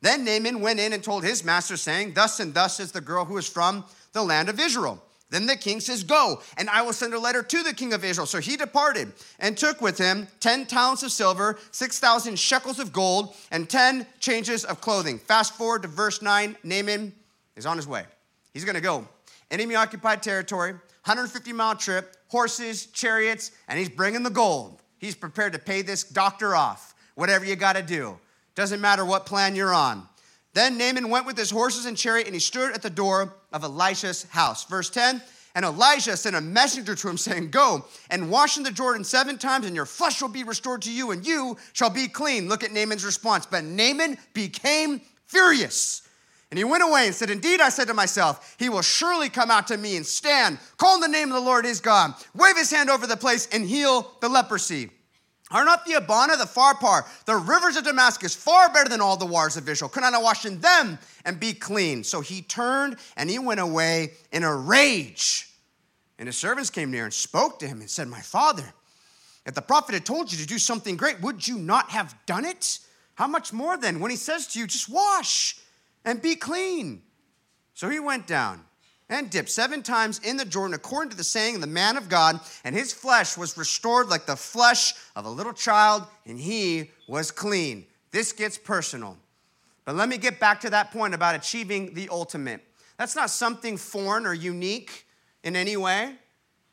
Then 0.00 0.24
Naaman 0.24 0.60
went 0.60 0.80
in 0.80 0.92
and 0.92 1.02
told 1.02 1.24
his 1.24 1.44
master, 1.44 1.76
saying, 1.76 2.14
Thus 2.14 2.40
and 2.40 2.54
thus 2.54 2.80
is 2.80 2.92
the 2.92 3.00
girl 3.00 3.24
who 3.24 3.36
is 3.36 3.48
from 3.48 3.84
the 4.12 4.22
land 4.22 4.48
of 4.48 4.60
Israel. 4.60 5.02
Then 5.30 5.46
the 5.46 5.56
king 5.56 5.80
says, 5.80 6.02
Go, 6.02 6.42
and 6.56 6.68
I 6.68 6.82
will 6.82 6.92
send 6.92 7.14
a 7.14 7.18
letter 7.18 7.42
to 7.42 7.62
the 7.62 7.74
king 7.74 7.92
of 7.92 8.04
Israel. 8.04 8.26
So 8.26 8.40
he 8.40 8.56
departed 8.56 9.12
and 9.38 9.56
took 9.56 9.80
with 9.80 9.98
him 9.98 10.26
10 10.40 10.66
talents 10.66 11.02
of 11.02 11.12
silver, 11.12 11.58
6,000 11.70 12.38
shekels 12.38 12.78
of 12.78 12.92
gold, 12.92 13.34
and 13.50 13.68
10 13.68 14.06
changes 14.18 14.64
of 14.64 14.80
clothing. 14.80 15.18
Fast 15.18 15.54
forward 15.54 15.82
to 15.82 15.88
verse 15.88 16.20
9 16.20 16.56
Naaman 16.64 17.12
is 17.56 17.66
on 17.66 17.76
his 17.76 17.86
way. 17.86 18.04
He's 18.52 18.64
going 18.64 18.74
to 18.74 18.80
go. 18.80 19.06
Enemy 19.50 19.74
occupied 19.76 20.22
territory, 20.22 20.74
150 21.04 21.52
mile 21.52 21.76
trip, 21.76 22.16
horses, 22.28 22.86
chariots, 22.86 23.52
and 23.68 23.78
he's 23.78 23.88
bringing 23.88 24.22
the 24.22 24.30
gold. 24.30 24.82
He's 24.98 25.14
prepared 25.14 25.54
to 25.54 25.58
pay 25.58 25.82
this 25.82 26.04
doctor 26.04 26.54
off, 26.54 26.94
whatever 27.14 27.44
you 27.44 27.56
got 27.56 27.76
to 27.76 27.82
do. 27.82 28.18
Doesn't 28.54 28.80
matter 28.80 29.04
what 29.04 29.24
plan 29.24 29.54
you're 29.54 29.72
on. 29.72 30.06
Then 30.52 30.76
Naaman 30.76 31.08
went 31.08 31.26
with 31.26 31.38
his 31.38 31.50
horses 31.50 31.86
and 31.86 31.96
chariot, 31.96 32.26
and 32.26 32.34
he 32.34 32.40
stood 32.40 32.72
at 32.72 32.82
the 32.82 32.90
door 32.90 33.34
of 33.52 33.64
Elisha's 33.64 34.24
house. 34.24 34.64
Verse 34.64 34.90
10 34.90 35.22
And 35.54 35.64
Elijah 35.64 36.16
sent 36.16 36.36
a 36.36 36.40
messenger 36.40 36.94
to 36.94 37.08
him, 37.08 37.16
saying, 37.16 37.50
Go 37.50 37.84
and 38.10 38.30
wash 38.30 38.56
in 38.56 38.62
the 38.62 38.70
Jordan 38.70 39.04
seven 39.04 39.38
times, 39.38 39.66
and 39.66 39.76
your 39.76 39.86
flesh 39.86 40.20
will 40.20 40.28
be 40.28 40.44
restored 40.44 40.82
to 40.82 40.92
you, 40.92 41.12
and 41.12 41.26
you 41.26 41.56
shall 41.72 41.90
be 41.90 42.08
clean. 42.08 42.48
Look 42.48 42.64
at 42.64 42.72
Naaman's 42.72 43.04
response. 43.04 43.46
But 43.46 43.64
Naaman 43.64 44.18
became 44.34 45.00
furious. 45.26 46.02
And 46.50 46.58
he 46.58 46.64
went 46.64 46.82
away 46.82 47.06
and 47.06 47.14
said, 47.14 47.30
Indeed, 47.30 47.60
I 47.60 47.68
said 47.68 47.86
to 47.88 47.94
myself, 47.94 48.56
He 48.58 48.68
will 48.68 48.82
surely 48.82 49.28
come 49.28 49.50
out 49.50 49.68
to 49.68 49.76
me 49.76 49.96
and 49.96 50.04
stand, 50.04 50.58
call 50.78 50.96
in 50.96 51.00
the 51.00 51.08
name 51.08 51.28
of 51.28 51.34
the 51.34 51.40
Lord 51.40 51.64
his 51.64 51.80
God, 51.80 52.14
wave 52.34 52.56
his 52.56 52.72
hand 52.72 52.90
over 52.90 53.06
the 53.06 53.16
place, 53.16 53.46
and 53.52 53.64
heal 53.64 54.12
the 54.20 54.28
leprosy. 54.28 54.90
Are 55.52 55.64
not 55.64 55.84
the 55.84 55.94
Abana, 55.94 56.36
the 56.36 56.44
Pharpar, 56.44 57.04
the 57.24 57.36
rivers 57.36 57.76
of 57.76 57.84
Damascus 57.84 58.34
far 58.36 58.72
better 58.72 58.88
than 58.88 59.00
all 59.00 59.16
the 59.16 59.26
waters 59.26 59.56
of 59.56 59.68
Israel? 59.68 59.88
Could 59.88 60.04
I 60.04 60.10
not 60.10 60.22
wash 60.22 60.44
in 60.44 60.60
them 60.60 60.98
and 61.24 61.40
be 61.40 61.52
clean? 61.52 62.04
So 62.04 62.20
he 62.20 62.42
turned 62.42 62.96
and 63.16 63.28
he 63.28 63.38
went 63.38 63.58
away 63.58 64.12
in 64.30 64.44
a 64.44 64.54
rage. 64.54 65.48
And 66.18 66.28
his 66.28 66.38
servants 66.38 66.70
came 66.70 66.90
near 66.92 67.04
and 67.04 67.12
spoke 67.12 67.58
to 67.60 67.66
him 67.66 67.80
and 67.80 67.90
said, 67.90 68.06
My 68.06 68.20
father, 68.20 68.72
if 69.44 69.54
the 69.54 69.62
prophet 69.62 69.94
had 69.94 70.06
told 70.06 70.30
you 70.30 70.38
to 70.38 70.46
do 70.46 70.58
something 70.58 70.96
great, 70.96 71.20
would 71.20 71.46
you 71.46 71.58
not 71.58 71.90
have 71.90 72.14
done 72.26 72.44
it? 72.44 72.78
How 73.14 73.26
much 73.26 73.52
more 73.52 73.76
then 73.76 73.98
when 73.98 74.12
he 74.12 74.16
says 74.16 74.46
to 74.48 74.58
you, 74.58 74.68
just 74.68 74.88
wash 74.88 75.58
and 76.04 76.20
be 76.22 76.36
clean? 76.36 77.02
So 77.74 77.88
he 77.88 78.00
went 78.00 78.26
down 78.26 78.64
and 79.08 79.28
dipped 79.28 79.50
seven 79.50 79.82
times 79.82 80.20
in 80.20 80.36
the 80.36 80.44
Jordan, 80.44 80.74
according 80.74 81.10
to 81.10 81.16
the 81.16 81.24
saying 81.24 81.56
of 81.56 81.60
the 81.60 81.66
man 81.66 81.96
of 81.96 82.08
God, 82.08 82.38
and 82.64 82.74
his 82.74 82.92
flesh 82.92 83.36
was 83.36 83.58
restored 83.58 84.08
like 84.08 84.24
the 84.24 84.36
flesh 84.36 84.94
of 85.16 85.24
a 85.24 85.30
little 85.30 85.52
child, 85.52 86.06
and 86.26 86.38
he 86.38 86.90
was 87.08 87.30
clean. 87.30 87.86
This 88.12 88.32
gets 88.32 88.56
personal. 88.56 89.16
But 89.84 89.96
let 89.96 90.08
me 90.08 90.18
get 90.18 90.38
back 90.38 90.60
to 90.60 90.70
that 90.70 90.92
point 90.92 91.14
about 91.14 91.34
achieving 91.34 91.94
the 91.94 92.08
ultimate. 92.10 92.62
That's 92.98 93.16
not 93.16 93.30
something 93.30 93.76
foreign 93.76 94.26
or 94.26 94.34
unique 94.34 95.06
in 95.42 95.56
any 95.56 95.76
way. 95.76 96.14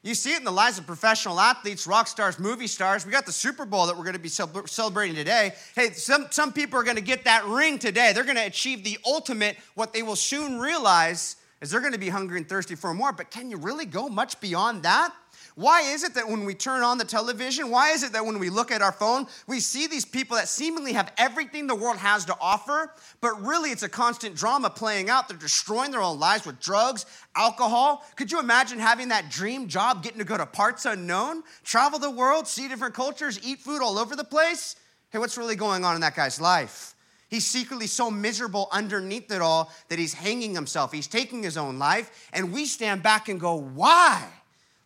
You 0.08 0.16
see 0.16 0.32
it 0.32 0.40
in 0.40 0.46
the 0.46 0.52
lives 0.52 0.78
of 0.78 0.88
professional 0.88 1.38
athletes, 1.38 1.86
rock 1.86 2.08
stars, 2.08 2.40
movie 2.40 2.68
stars. 2.68 3.06
We 3.06 3.12
got 3.12 3.26
the 3.26 3.34
Super 3.34 3.66
Bowl 3.66 3.88
that 3.88 3.98
we're 3.98 4.06
going 4.06 4.16
to 4.16 4.20
be 4.20 4.30
celebrating 4.30 5.18
today. 5.18 5.52
Hey, 5.76 5.92
some, 5.92 6.28
some 6.30 6.54
people 6.54 6.80
are 6.80 6.84
going 6.84 6.96
to 6.96 7.02
get 7.02 7.26
that 7.26 7.44
ring 7.44 7.78
today. 7.78 8.14
They're 8.14 8.24
going 8.24 8.38
to 8.38 8.46
achieve 8.46 8.86
the 8.86 8.98
ultimate. 9.06 9.58
What 9.76 9.92
they 9.92 10.04
will 10.04 10.16
soon 10.16 10.60
realize 10.60 11.36
is 11.60 11.72
they're 11.72 11.82
going 11.82 11.92
to 11.92 12.00
be 12.00 12.08
hungry 12.08 12.38
and 12.38 12.48
thirsty 12.48 12.76
for 12.76 12.94
more, 12.94 13.12
but 13.12 13.32
can 13.32 13.52
you 13.52 13.58
really 13.58 13.86
go 13.86 14.08
much 14.08 14.40
beyond 14.40 14.84
that? 14.84 15.14
Why 15.58 15.82
is 15.82 16.04
it 16.04 16.14
that 16.14 16.30
when 16.30 16.46
we 16.46 16.54
turn 16.54 16.84
on 16.84 17.00
the 17.00 17.04
television, 17.04 17.72
why 17.72 17.90
is 17.90 18.04
it 18.04 18.14
that 18.14 18.24
when 18.24 18.38
we 18.38 18.52
look 18.52 18.70
at 18.70 18.84
our 18.84 18.92
phone, 18.92 19.26
we 19.48 19.60
see 19.60 19.88
these 19.88 20.06
people 20.06 20.38
that 20.38 20.48
seemingly 20.48 20.94
have 20.94 21.12
everything 21.18 21.66
the 21.66 21.74
world 21.74 21.98
has 21.98 22.26
to 22.26 22.38
offer, 22.40 22.94
but 23.22 23.42
really 23.42 23.72
it's 23.72 23.82
a 23.82 23.90
constant 23.90 24.36
drama 24.36 24.70
playing 24.70 25.10
out? 25.10 25.28
They're 25.28 25.36
destroying 25.36 25.90
their 25.90 26.04
own 26.04 26.20
lives 26.20 26.46
with 26.46 26.60
drugs, 26.60 27.08
alcohol. 27.36 28.06
Could 28.16 28.32
you 28.32 28.40
imagine 28.40 28.78
having 28.78 29.08
that 29.08 29.32
dream 29.32 29.68
job, 29.68 30.04
getting 30.04 30.20
to 30.20 30.26
go 30.26 30.38
to 30.38 30.46
parts 30.46 30.86
unknown, 30.86 31.42
travel 31.64 31.98
the 31.98 32.12
world, 32.12 32.48
see 32.48 32.68
different 32.68 32.94
cultures, 32.94 33.40
eat 33.44 33.58
food 33.58 33.82
all 33.82 33.98
over 33.98 34.16
the 34.16 34.24
place? 34.24 34.76
Hey, 35.10 35.18
what's 35.18 35.40
really 35.40 35.56
going 35.56 35.84
on 35.84 35.96
in 35.96 36.02
that 36.02 36.16
guy's 36.16 36.40
life? 36.40 36.94
He's 37.30 37.48
secretly 37.48 37.88
so 37.88 38.12
miserable 38.12 38.68
underneath 38.72 39.32
it 39.32 39.42
all 39.42 39.72
that 39.90 39.98
he's 39.98 40.14
hanging 40.14 40.54
himself. 40.54 40.92
He's 40.92 41.08
taking 41.08 41.42
his 41.42 41.58
own 41.58 41.80
life. 41.80 42.30
And 42.32 42.54
we 42.54 42.66
stand 42.66 43.02
back 43.02 43.28
and 43.28 43.40
go, 43.40 43.56
Why? 43.56 44.24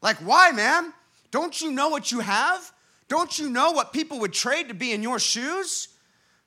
Like, 0.01 0.17
why, 0.17 0.51
man? 0.51 0.93
Don't 1.31 1.61
you 1.61 1.71
know 1.71 1.89
what 1.89 2.11
you 2.11 2.19
have? 2.19 2.71
Don't 3.07 3.37
you 3.37 3.49
know 3.49 3.71
what 3.71 3.93
people 3.93 4.19
would 4.19 4.33
trade 4.33 4.67
to 4.69 4.73
be 4.73 4.91
in 4.91 5.03
your 5.03 5.19
shoes? 5.19 5.89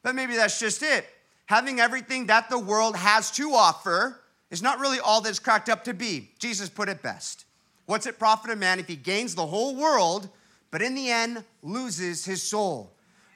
But 0.03 0.15
maybe 0.15 0.37
that's 0.37 0.59
just 0.59 0.83
it. 0.83 1.07
Having 1.47 1.81
everything 1.81 2.27
that 2.27 2.49
the 2.51 2.59
world 2.59 2.97
has 2.97 3.31
to 3.33 3.53
offer 3.53 4.21
is 4.51 4.63
not 4.63 4.79
really 4.79 4.99
all 4.99 5.21
that 5.21 5.29
it's 5.29 5.39
cracked 5.39 5.69
up 5.69 5.85
to 5.85 5.95
be. 5.95 6.31
Jesus 6.39 6.69
put 6.69 6.89
it 6.89 7.03
best. 7.03 7.45
What's 7.87 8.07
it 8.07 8.19
profit 8.19 8.51
a 8.51 8.57
man 8.57 8.79
if 8.79 8.87
he 8.87 8.97
gains 8.97 9.35
the 9.35 9.47
whole 9.47 9.77
world, 9.77 10.29
but 10.71 10.81
in 10.81 10.95
the 10.95 11.11
end 11.11 11.45
loses 11.63 12.25
his 12.25 12.43
soul? 12.43 12.93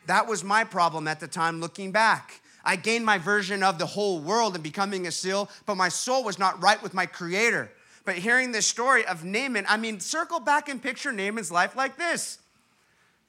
That 0.07 0.27
was 0.27 0.43
my 0.43 0.65
problem 0.65 1.07
at 1.07 1.21
the 1.21 1.29
time 1.29 1.61
looking 1.61 1.93
back. 1.93 2.41
I 2.65 2.77
gained 2.77 3.05
my 3.05 3.19
version 3.19 3.63
of 3.63 3.79
the 3.79 3.87
whole 3.87 4.21
world 4.21 4.55
and 4.55 4.65
becoming 4.65 5.07
a 5.07 5.13
seal, 5.13 5.51
but 5.67 5.77
my 5.77 5.89
soul 5.89 6.25
was 6.25 6.39
not 6.39 6.63
right 6.63 6.83
with 6.83 6.95
my 6.95 7.07
creator. 7.07 7.71
But 8.09 8.17
hearing 8.17 8.53
this 8.53 8.67
story 8.67 9.05
of 9.05 9.23
Naaman, 9.23 9.67
I 9.69 9.77
mean, 9.77 10.01
circle 10.01 10.41
back 10.41 10.71
and 10.71 10.83
picture 10.83 11.13
Naaman's 11.13 11.53
life 11.53 11.77
like 11.77 11.99
this. 11.99 12.39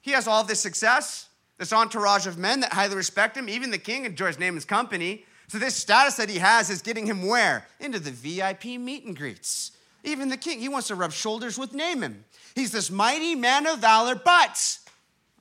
He 0.00 0.12
has 0.12 0.26
all 0.26 0.42
this 0.42 0.60
success, 0.60 1.28
this 1.58 1.70
entourage 1.70 2.26
of 2.26 2.38
men 2.38 2.60
that 2.60 2.72
highly 2.72 2.96
respect 2.96 3.36
him. 3.36 3.46
Even 3.50 3.70
the 3.70 3.76
king 3.76 4.06
enjoys 4.06 4.38
Naaman's 4.38 4.64
company. 4.64 5.26
So 5.48 5.58
this 5.58 5.74
status 5.74 6.16
that 6.16 6.30
he 6.30 6.38
has 6.38 6.70
is 6.70 6.80
getting 6.80 7.04
him 7.04 7.26
where? 7.26 7.66
Into 7.78 7.98
the 7.98 8.10
VIP 8.10 8.80
meet 8.80 9.04
and 9.04 9.14
greets. 9.14 9.72
Even 10.02 10.30
the 10.30 10.38
king, 10.38 10.60
he 10.60 10.68
wants 10.70 10.88
to 10.88 10.94
rub 10.94 11.12
shoulders 11.12 11.58
with 11.58 11.74
Naaman. 11.74 12.24
He's 12.54 12.72
this 12.72 12.90
mighty 12.90 13.34
man 13.34 13.66
of 13.66 13.80
valor, 13.80 14.14
but 14.14 14.78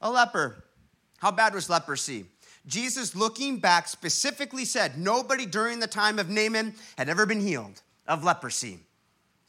a 0.01 0.11
leper. 0.11 0.65
How 1.19 1.31
bad 1.31 1.53
was 1.53 1.69
leprosy? 1.69 2.25
Jesus, 2.67 3.15
looking 3.15 3.59
back, 3.59 3.87
specifically 3.87 4.65
said 4.65 4.97
nobody 4.97 5.45
during 5.45 5.79
the 5.79 5.87
time 5.87 6.19
of 6.19 6.29
Naaman 6.29 6.73
had 6.97 7.07
ever 7.07 7.25
been 7.25 7.39
healed 7.39 7.81
of 8.05 8.25
leprosy. 8.25 8.79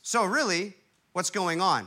So, 0.02 0.24
really, 0.24 0.74
what's 1.12 1.30
going 1.30 1.60
on? 1.60 1.86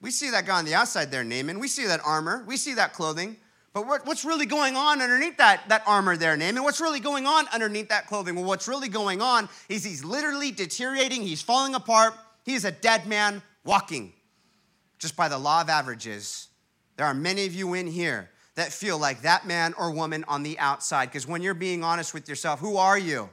We 0.00 0.10
see 0.10 0.30
that 0.30 0.46
guy 0.46 0.58
on 0.58 0.64
the 0.64 0.74
outside 0.74 1.10
there, 1.10 1.24
Naaman. 1.24 1.58
We 1.58 1.68
see 1.68 1.86
that 1.86 2.00
armor. 2.04 2.44
We 2.46 2.56
see 2.56 2.74
that 2.74 2.92
clothing. 2.92 3.36
But 3.76 3.86
what's 4.06 4.24
really 4.24 4.46
going 4.46 4.74
on 4.74 5.02
underneath 5.02 5.36
that, 5.36 5.68
that 5.68 5.82
armor 5.86 6.16
there, 6.16 6.34
Naaman? 6.34 6.62
What's 6.62 6.80
really 6.80 6.98
going 6.98 7.26
on 7.26 7.46
underneath 7.52 7.90
that 7.90 8.06
clothing? 8.06 8.34
Well, 8.34 8.46
what's 8.46 8.66
really 8.66 8.88
going 8.88 9.20
on 9.20 9.50
is 9.68 9.84
he's 9.84 10.02
literally 10.02 10.50
deteriorating. 10.50 11.20
He's 11.20 11.42
falling 11.42 11.74
apart. 11.74 12.14
He's 12.42 12.64
a 12.64 12.70
dead 12.70 13.06
man 13.06 13.42
walking. 13.66 14.14
Just 14.98 15.14
by 15.14 15.28
the 15.28 15.36
law 15.36 15.60
of 15.60 15.68
averages, 15.68 16.48
there 16.96 17.04
are 17.04 17.12
many 17.12 17.44
of 17.44 17.54
you 17.54 17.74
in 17.74 17.86
here 17.86 18.30
that 18.54 18.72
feel 18.72 18.96
like 18.96 19.20
that 19.20 19.46
man 19.46 19.74
or 19.78 19.90
woman 19.90 20.24
on 20.26 20.42
the 20.42 20.58
outside. 20.58 21.10
Because 21.10 21.26
when 21.26 21.42
you're 21.42 21.52
being 21.52 21.84
honest 21.84 22.14
with 22.14 22.30
yourself, 22.30 22.60
who 22.60 22.78
are 22.78 22.98
you? 22.98 23.28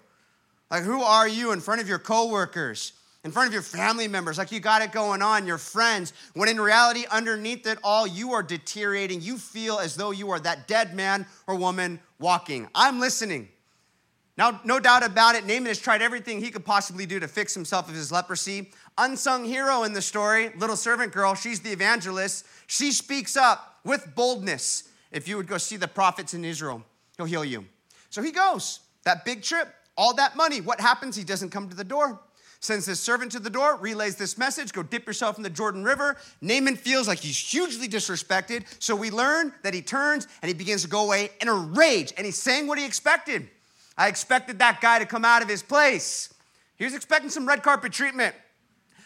Like, 0.70 0.84
who 0.84 1.04
are 1.04 1.28
you 1.28 1.54
in 1.54 1.62
front 1.62 1.80
of 1.80 1.88
your 1.88 2.00
coworkers? 2.00 2.92
In 3.24 3.32
front 3.32 3.48
of 3.48 3.54
your 3.54 3.62
family 3.62 4.08
members, 4.08 4.38
like 4.38 4.52
you 4.52 4.60
got 4.60 4.82
it 4.82 4.92
going 4.92 5.22
on, 5.22 5.48
your 5.48 5.58
friends, 5.58 6.12
when 6.34 6.50
in 6.50 6.60
reality, 6.60 7.06
underneath 7.10 7.66
it 7.66 7.78
all, 7.84 8.06
you 8.06 8.34
are 8.34 8.44
deteriorating. 8.44 9.22
You 9.22 9.38
feel 9.38 9.80
as 9.80 9.96
though 9.96 10.12
you 10.12 10.30
are 10.32 10.40
that 10.42 10.68
dead 10.68 10.94
man 10.94 11.26
or 11.48 11.56
woman 11.56 12.00
walking. 12.20 12.68
I'm 12.76 13.00
listening. 13.00 13.48
Now, 14.36 14.60
no 14.66 14.80
doubt 14.80 15.06
about 15.06 15.36
it, 15.36 15.46
Naaman 15.46 15.68
has 15.68 15.80
tried 15.80 16.02
everything 16.02 16.42
he 16.42 16.52
could 16.52 16.66
possibly 16.66 17.06
do 17.06 17.20
to 17.20 17.28
fix 17.28 17.54
himself 17.54 17.88
of 17.88 17.96
his 17.96 18.12
leprosy. 18.12 18.72
Unsung 18.98 19.46
hero 19.46 19.84
in 19.84 19.94
the 19.94 20.02
story, 20.02 20.52
little 20.58 20.76
servant 20.76 21.14
girl, 21.14 21.34
she's 21.34 21.62
the 21.62 21.72
evangelist. 21.72 22.46
She 22.68 22.92
speaks 22.92 23.38
up 23.38 23.80
with 23.86 24.16
boldness. 24.16 24.90
If 25.12 25.28
you 25.28 25.38
would 25.38 25.48
go 25.48 25.58
see 25.60 25.78
the 25.78 25.88
prophets 25.88 26.34
in 26.34 26.44
Israel, 26.44 26.84
he'll 27.16 27.28
heal 27.28 27.46
you. 27.46 27.66
So 28.10 28.22
he 28.22 28.32
goes. 28.32 28.80
That 29.04 29.26
big 29.26 29.44
trip, 29.44 29.68
all 29.98 30.14
that 30.16 30.36
money. 30.36 30.62
What 30.62 30.80
happens? 30.80 31.16
He 31.16 31.24
doesn't 31.24 31.50
come 31.50 31.70
to 31.70 31.76
the 31.76 31.84
door 31.84 32.20
sends 32.64 32.86
his 32.86 33.00
servant 33.00 33.32
to 33.34 33.40
the 33.40 33.50
door, 33.50 33.76
relays 33.78 34.16
this 34.16 34.38
message 34.38 34.72
go 34.72 34.84
dip 34.84 35.06
yourself 35.06 35.38
in 35.38 35.44
the 35.44 35.50
Jordan 35.50 35.84
River. 35.84 36.16
Naaman 36.42 36.76
feels 36.76 37.08
like 37.08 37.20
he's 37.20 37.38
hugely 37.38 37.88
disrespected. 37.88 38.64
So 38.80 38.96
we 38.96 39.12
learn 39.12 39.54
that 39.64 39.74
he 39.74 39.82
turns 39.82 40.28
and 40.42 40.48
he 40.48 40.54
begins 40.54 40.82
to 40.84 40.88
go 40.88 41.04
away 41.04 41.32
in 41.42 41.48
a 41.50 41.54
rage. 41.54 42.14
And 42.16 42.26
he's 42.26 42.42
saying 42.42 42.68
what 42.68 42.80
he 42.80 42.86
expected. 42.86 43.50
I 43.98 44.08
expected 44.08 44.60
that 44.60 44.80
guy 44.82 45.00
to 45.00 45.06
come 45.06 45.26
out 45.26 45.42
of 45.42 45.50
his 45.50 45.62
place. 45.62 46.34
He 46.78 46.86
was 46.86 46.96
expecting 46.96 47.30
some 47.30 47.48
red 47.48 47.64
carpet 47.64 47.92
treatment. 47.92 48.34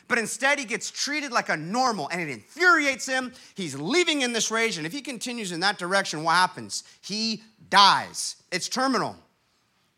But 0.08 0.20
instead, 0.20 0.58
he 0.58 0.64
gets 0.64 0.90
treated 0.90 1.32
like 1.32 1.50
a 1.50 1.58
normal 1.58 2.08
and 2.10 2.22
it 2.22 2.30
infuriates 2.30 3.06
him. 3.06 3.34
He's 3.56 3.76
leaving 3.76 4.22
in 4.22 4.32
this 4.32 4.52
rage. 4.52 4.78
And 4.78 4.86
if 4.86 4.94
he 4.94 5.02
continues 5.02 5.52
in 5.52 5.60
that 5.62 5.78
direction, 5.78 6.24
what 6.24 6.36
happens? 6.36 6.84
He 7.02 7.44
dies. 7.70 8.38
It's 8.52 8.70
terminal. 8.70 9.18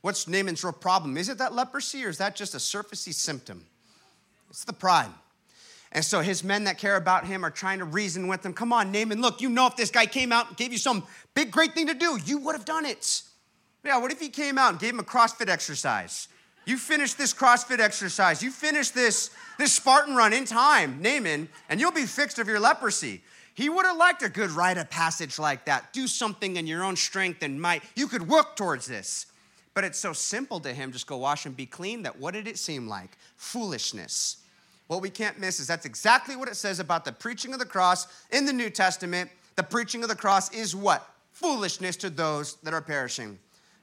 What's 0.01 0.27
Naaman's 0.27 0.63
real 0.63 0.73
problem? 0.73 1.17
Is 1.17 1.29
it 1.29 1.37
that 1.39 1.53
leprosy 1.53 2.05
or 2.05 2.09
is 2.09 2.17
that 2.19 2.35
just 2.35 2.55
a 2.55 2.57
surfacey 2.57 3.13
symptom? 3.13 3.65
It's 4.49 4.63
the 4.63 4.73
pride. 4.73 5.11
And 5.91 6.05
so 6.05 6.21
his 6.21 6.43
men 6.43 6.65
that 6.65 6.77
care 6.77 6.95
about 6.95 7.25
him 7.25 7.43
are 7.43 7.49
trying 7.49 7.79
to 7.79 7.85
reason 7.85 8.27
with 8.27 8.45
him. 8.45 8.53
Come 8.53 8.71
on, 8.71 8.91
Naaman, 8.91 9.21
look, 9.21 9.41
you 9.41 9.49
know 9.49 9.67
if 9.67 9.75
this 9.75 9.89
guy 9.89 10.05
came 10.05 10.31
out 10.31 10.47
and 10.49 10.57
gave 10.57 10.71
you 10.71 10.77
some 10.77 11.03
big, 11.33 11.51
great 11.51 11.73
thing 11.73 11.87
to 11.87 11.93
do, 11.93 12.19
you 12.25 12.37
would 12.39 12.55
have 12.55 12.65
done 12.65 12.85
it. 12.85 13.23
Yeah, 13.83 13.97
what 13.97 14.11
if 14.11 14.19
he 14.19 14.29
came 14.29 14.57
out 14.57 14.71
and 14.71 14.79
gave 14.79 14.93
him 14.93 14.99
a 14.99 15.03
CrossFit 15.03 15.49
exercise? 15.49 16.27
You 16.65 16.77
finish 16.77 17.15
this 17.15 17.33
CrossFit 17.33 17.79
exercise, 17.79 18.43
you 18.43 18.51
finish 18.51 18.89
this, 18.89 19.31
this 19.57 19.73
Spartan 19.73 20.15
run 20.15 20.33
in 20.33 20.45
time, 20.45 21.01
Naaman, 21.01 21.49
and 21.67 21.79
you'll 21.79 21.91
be 21.91 22.05
fixed 22.05 22.37
of 22.37 22.47
your 22.47 22.59
leprosy. 22.59 23.23
He 23.55 23.69
would 23.69 23.85
have 23.85 23.97
liked 23.97 24.21
a 24.21 24.29
good 24.29 24.51
rite 24.51 24.77
of 24.77 24.89
passage 24.89 25.39
like 25.39 25.65
that. 25.65 25.91
Do 25.91 26.07
something 26.07 26.55
in 26.55 26.67
your 26.67 26.83
own 26.83 26.95
strength 26.95 27.41
and 27.41 27.59
might. 27.59 27.81
You 27.95 28.07
could 28.07 28.27
work 28.27 28.55
towards 28.55 28.85
this. 28.85 29.25
But 29.73 29.83
it's 29.83 29.99
so 29.99 30.13
simple 30.13 30.59
to 30.61 30.73
him, 30.73 30.91
just 30.91 31.07
go 31.07 31.17
wash 31.17 31.45
and 31.45 31.55
be 31.55 31.65
clean, 31.65 32.03
that 32.03 32.19
what 32.19 32.33
did 32.33 32.47
it 32.47 32.57
seem 32.57 32.87
like? 32.87 33.17
Foolishness. 33.35 34.37
What 34.87 35.01
we 35.01 35.09
can't 35.09 35.39
miss 35.39 35.59
is 35.59 35.67
that's 35.67 35.85
exactly 35.85 36.35
what 36.35 36.49
it 36.49 36.55
says 36.55 36.79
about 36.79 37.05
the 37.05 37.11
preaching 37.11 37.53
of 37.53 37.59
the 37.59 37.65
cross 37.65 38.07
in 38.31 38.45
the 38.45 38.53
New 38.53 38.69
Testament. 38.69 39.29
The 39.55 39.63
preaching 39.63 40.01
of 40.01 40.09
the 40.09 40.15
cross 40.15 40.51
is 40.51 40.75
what? 40.75 41.07
Foolishness 41.31 41.95
to 41.97 42.09
those 42.09 42.55
that 42.63 42.73
are 42.73 42.81
perishing. 42.81 43.37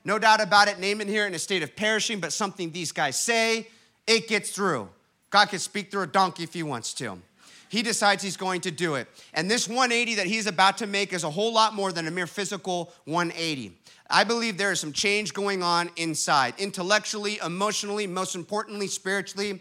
No 0.05 0.19
doubt 0.19 0.41
about 0.41 0.69
it, 0.69 0.79
Naaman 0.79 1.09
here 1.09 1.27
in 1.27 1.35
a 1.35 1.39
state 1.39 1.63
of 1.63 1.77
perishing, 1.77 2.21
but 2.21 2.33
something 2.33 2.71
these 2.71 2.93
guys 2.93 3.19
say, 3.19 3.69
it 4.07 4.29
gets 4.29 4.51
through. 4.51 4.89
God 5.31 5.49
can 5.49 5.59
speak 5.59 5.91
through 5.91 6.03
a 6.03 6.07
donkey 6.07 6.43
if 6.43 6.55
he 6.55 6.63
wants 6.63 6.93
to. 6.95 7.21
He 7.69 7.83
decides 7.83 8.23
he's 8.23 8.37
going 8.37 8.61
to 8.63 8.71
do 8.71 8.95
it. 8.95 9.09
And 9.35 9.51
this 9.51 9.69
180 9.69 10.17
that 10.17 10.27
he's 10.27 10.47
about 10.47 10.79
to 10.79 10.87
make 10.87 11.13
is 11.13 11.25
a 11.25 11.31
whole 11.31 11.53
lot 11.53 11.75
more 11.75 11.93
than 11.93 12.07
a 12.07 12.11
mere 12.11 12.27
physical 12.27 12.93
180. 13.05 13.77
I 14.09 14.25
believe 14.25 14.57
there 14.57 14.73
is 14.73 14.81
some 14.81 14.93
change 14.93 15.33
going 15.35 15.63
on 15.63 15.91
inside, 15.97 16.55
intellectually, 16.59 17.39
emotionally, 17.45 18.07
most 18.07 18.35
importantly, 18.35 18.87
spiritually. 18.87 19.61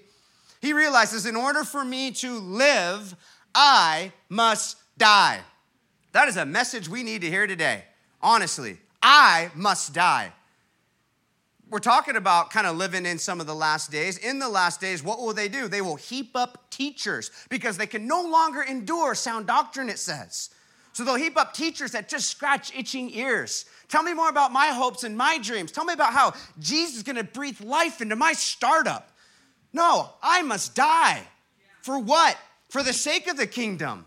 He 0.61 0.73
realizes 0.73 1.25
in 1.25 1.35
order 1.35 1.63
for 1.63 1.83
me 1.83 2.11
to 2.11 2.39
live, 2.39 3.15
I 3.53 4.11
must 4.29 4.77
die. 4.97 5.39
That 6.11 6.27
is 6.27 6.37
a 6.37 6.45
message 6.45 6.87
we 6.87 7.03
need 7.03 7.21
to 7.21 7.29
hear 7.29 7.47
today, 7.47 7.83
honestly. 8.21 8.77
I 9.01 9.51
must 9.55 9.93
die. 9.93 10.31
We're 11.69 11.79
talking 11.79 12.15
about 12.15 12.51
kind 12.51 12.67
of 12.67 12.77
living 12.77 13.05
in 13.05 13.17
some 13.17 13.41
of 13.41 13.47
the 13.47 13.55
last 13.55 13.91
days. 13.91 14.17
In 14.17 14.39
the 14.39 14.47
last 14.49 14.79
days, 14.79 15.03
what 15.03 15.19
will 15.19 15.33
they 15.33 15.47
do? 15.47 15.67
They 15.67 15.81
will 15.81 15.95
heap 15.95 16.31
up 16.35 16.69
teachers 16.69 17.31
because 17.49 17.77
they 17.77 17.87
can 17.87 18.07
no 18.07 18.21
longer 18.21 18.61
endure 18.61 19.15
sound 19.15 19.47
doctrine, 19.47 19.89
it 19.89 19.97
says. 19.97 20.51
So 20.93 21.03
they'll 21.03 21.15
heap 21.15 21.37
up 21.37 21.53
teachers 21.53 21.91
that 21.91 22.07
just 22.07 22.29
scratch 22.29 22.73
itching 22.75 23.09
ears. 23.15 23.65
Tell 23.89 24.03
me 24.03 24.13
more 24.13 24.29
about 24.29 24.51
my 24.51 24.67
hopes 24.67 25.03
and 25.03 25.17
my 25.17 25.39
dreams. 25.39 25.71
Tell 25.71 25.85
me 25.85 25.93
about 25.93 26.13
how 26.13 26.33
Jesus 26.59 26.97
is 26.97 27.03
going 27.03 27.17
to 27.17 27.23
breathe 27.23 27.59
life 27.61 27.99
into 27.99 28.15
my 28.15 28.33
startup. 28.33 29.11
No, 29.73 30.11
I 30.21 30.41
must 30.43 30.75
die. 30.75 31.23
For 31.81 31.99
what? 31.99 32.37
For 32.69 32.81
the 32.81 32.93
sake 32.93 33.27
of 33.27 33.37
the 33.37 33.47
kingdom. 33.47 34.05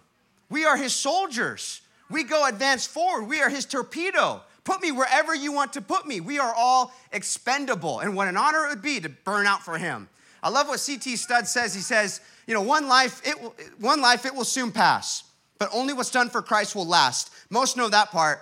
We 0.49 0.65
are 0.65 0.77
his 0.77 0.95
soldiers. 0.95 1.83
We 2.09 2.25
go 2.25 2.47
advance 2.47 2.87
forward. 2.87 3.25
We 3.25 3.43
are 3.43 3.51
his 3.51 3.67
torpedo. 3.67 4.43
Put 4.69 4.83
me 4.83 4.93
wherever 4.93 5.35
you 5.35 5.51
want 5.51 5.73
to 5.73 5.81
put 5.81 6.07
me. 6.07 6.21
We 6.21 6.39
are 6.39 6.53
all 6.55 6.93
expendable. 7.11 8.01
And 8.01 8.15
what 8.15 8.29
an 8.29 8.37
honor 8.37 8.67
it 8.67 8.69
would 8.69 8.83
be 8.83 9.01
to 9.01 9.09
burn 9.09 9.47
out 9.47 9.63
for 9.63 9.79
him. 9.79 10.11
I 10.43 10.51
love 10.51 10.69
what 10.69 10.79
C.T. 10.79 11.17
Studd 11.17 11.49
says. 11.49 11.75
He 11.75 11.81
says, 11.81 12.21
you 12.47 12.53
know, 12.53 12.61
one 12.61 12.87
life, 12.87 13.27
it 13.27 13.41
will, 13.41 13.55
one 13.81 14.03
life, 14.03 14.27
it 14.27 14.35
will 14.35 14.45
soon 14.45 14.71
pass, 14.71 15.25
but 15.59 15.71
only 15.73 15.95
what's 15.95 16.11
done 16.11 16.29
for 16.29 16.43
Christ 16.43 16.77
will 16.77 16.85
last. 16.85 17.33
Most 17.49 17.79
know 17.79 17.89
that 17.89 18.11
part. 18.11 18.41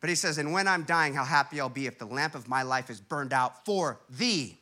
But 0.00 0.10
he 0.10 0.16
says, 0.16 0.38
And 0.38 0.52
when 0.52 0.66
I'm 0.66 0.82
dying, 0.82 1.14
how 1.14 1.22
happy 1.22 1.60
I'll 1.60 1.68
be 1.68 1.86
if 1.86 1.96
the 1.96 2.06
lamp 2.06 2.34
of 2.34 2.48
my 2.48 2.64
life 2.64 2.90
is 2.90 3.00
burned 3.00 3.32
out 3.32 3.64
for 3.64 4.00
thee. 4.10 4.58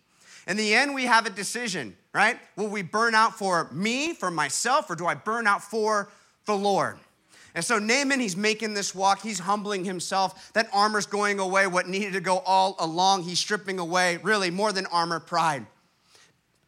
In 0.46 0.58
the 0.58 0.74
end, 0.74 0.94
we 0.94 1.04
have 1.06 1.24
a 1.24 1.30
decision, 1.30 1.96
right? 2.12 2.38
Will 2.56 2.68
we 2.68 2.82
burn 2.82 3.14
out 3.14 3.38
for 3.38 3.70
me, 3.72 4.12
for 4.12 4.30
myself, 4.30 4.90
or 4.90 4.94
do 4.94 5.06
I 5.06 5.14
burn 5.14 5.46
out 5.46 5.62
for 5.62 6.10
the 6.44 6.54
Lord? 6.54 6.98
And 7.56 7.64
so 7.64 7.78
Naaman, 7.78 8.20
he's 8.20 8.36
making 8.36 8.74
this 8.74 8.94
walk. 8.94 9.22
He's 9.22 9.38
humbling 9.38 9.86
himself. 9.86 10.52
That 10.52 10.68
armor's 10.74 11.06
going 11.06 11.40
away. 11.40 11.66
What 11.66 11.88
needed 11.88 12.12
to 12.12 12.20
go 12.20 12.40
all 12.40 12.76
along, 12.78 13.22
he's 13.22 13.38
stripping 13.38 13.78
away, 13.78 14.18
really, 14.18 14.50
more 14.50 14.72
than 14.72 14.84
armor, 14.86 15.20
pride. 15.20 15.66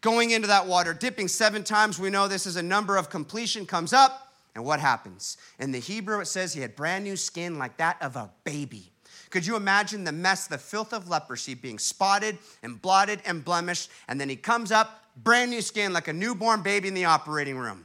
Going 0.01 0.31
into 0.31 0.49
that 0.49 0.67
water, 0.67 0.95
dipping 0.95 1.29
seven 1.29 1.63
times, 1.63 1.99
we 1.99 2.09
know 2.09 2.27
this 2.27 2.47
is 2.47 2.57
a 2.57 2.63
number 2.63 2.97
of 2.97 3.11
completion, 3.11 3.67
comes 3.67 3.93
up, 3.93 4.33
and 4.55 4.65
what 4.65 4.81
happens? 4.81 5.37
In 5.59 5.73
the 5.73 5.79
Hebrew, 5.79 6.21
it 6.21 6.27
says 6.27 6.55
he 6.55 6.63
had 6.63 6.75
brand 6.75 7.05
new 7.05 7.17
skin 7.17 7.59
like 7.59 7.77
that 7.77 8.01
of 8.01 8.17
a 8.17 8.31
baby. 8.45 8.91
Could 9.29 9.47
you 9.47 9.57
imagine 9.57 10.05
the 10.05 10.13
mess, 10.13 10.47
the 10.47 10.57
filth 10.57 10.95
of 10.95 11.11
leprosy 11.11 11.53
being 11.53 11.79
spotted 11.79 12.39
and 12.63 12.81
blotted 12.81 13.21
and 13.27 13.45
blemished? 13.45 13.91
And 14.09 14.19
then 14.19 14.31
he 14.31 14.37
comes 14.37 14.73
up, 14.73 15.05
brand 15.23 15.51
new 15.51 15.61
skin 15.61 15.93
like 15.93 16.09
a 16.09 16.15
newborn 16.15 16.63
baby 16.63 16.89
in 16.89 16.95
the 16.95 17.05
operating 17.05 17.59
room. 17.59 17.85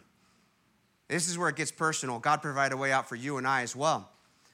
This 1.14 1.30
is 1.30 1.38
where 1.38 1.50
it 1.50 1.56
gets 1.56 1.72
personal. 1.72 2.18
God 2.18 2.42
provided 2.42 2.74
a 2.74 2.78
way 2.78 2.92
out 2.92 3.08
for 3.08 3.16
you 3.16 3.38
and 3.38 3.48
I 3.48 3.62
as 3.62 3.76
well. 3.76 4.10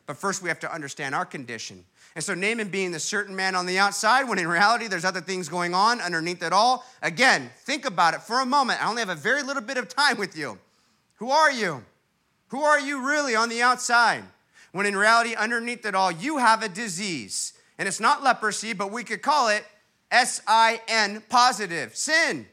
But 0.06 0.18
first, 0.18 0.42
we 0.44 0.50
have 0.50 0.60
to 0.60 0.74
understand 0.74 1.16
our 1.16 1.26
condition. 1.26 1.86
And 2.16 2.24
so, 2.24 2.34
Naaman 2.34 2.68
being 2.68 2.92
the 2.92 3.00
certain 3.00 3.34
man 3.34 3.56
on 3.56 3.66
the 3.66 3.80
outside, 3.80 4.28
when 4.28 4.40
in 4.40 4.48
reality 4.48 4.88
there's 4.88 5.06
other 5.06 5.22
things 5.22 5.48
going 5.48 5.74
on 5.74 6.02
underneath 6.02 6.44
it 6.44 6.52
all. 6.52 6.84
Again, 7.02 7.50
think 7.60 7.86
about 7.86 8.14
it 8.14 8.22
for 8.24 8.42
a 8.42 8.46
moment. 8.46 8.84
I 8.84 8.90
only 8.90 9.00
have 9.00 9.10
a 9.10 9.16
very 9.16 9.42
little 9.42 9.62
bit 9.62 9.78
of 9.78 9.88
time 9.88 10.18
with 10.18 10.38
you. 10.38 10.58
Who 11.16 11.32
are 11.32 11.50
you? 11.50 11.84
Who 12.50 12.62
are 12.62 12.80
you 12.80 13.08
really 13.08 13.36
on 13.36 13.48
the 13.48 13.62
outside? 13.62 14.24
When 14.74 14.86
in 14.86 14.98
reality, 14.98 15.36
underneath 15.36 15.86
it 15.86 15.96
all, 15.96 16.12
you 16.12 16.40
have 16.40 16.62
a 16.62 16.68
disease. 16.68 17.54
And 17.78 17.88
it's 17.88 18.02
not 18.02 18.22
leprosy, 18.22 18.74
but 18.74 18.92
we 18.92 19.06
could 19.06 19.22
call 19.22 19.48
it 19.48 19.64
S 20.12 20.42
I 20.46 20.82
N 20.90 21.24
positive, 21.30 21.96
sin. 21.96 22.48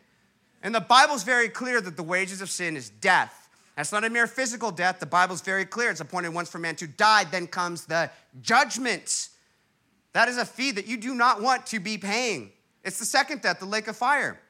And 0.63 0.73
the 0.73 0.81
Bible's 0.81 1.25
very 1.25 1.49
clear 1.49 1.81
that 1.81 1.97
the 1.97 2.05
wages 2.05 2.41
of 2.41 2.51
sin 2.51 2.77
is 2.77 2.89
death. 2.89 3.46
That's 3.77 3.93
not 3.93 4.05
a 4.05 4.11
mere 4.11 4.27
physical 4.27 4.71
death. 4.71 5.01
The 5.01 5.07
Bible's 5.07 5.43
very 5.43 5.67
clear. 5.67 5.91
It's 5.91 6.01
appointed 6.01 6.33
once 6.33 6.49
for 6.49 6.59
man 6.59 6.77
to 6.77 6.87
die, 6.87 7.25
then 7.25 7.47
comes 7.47 7.85
the 7.85 8.11
judgment. 8.41 9.29
That 10.15 10.29
is 10.29 10.39
a 10.39 10.47
fee 10.47 10.71
that 10.73 10.87
you 10.87 10.97
do 10.97 11.15
not 11.15 11.43
want 11.43 11.67
to 11.67 11.79
be 11.79 11.99
paying. 11.99 12.53
It's 12.85 12.99
the 12.99 13.05
second 13.05 13.43
death, 13.43 13.61
the 13.61 13.67
lake 13.67 13.87
of 13.87 13.97
fire. 13.97 14.41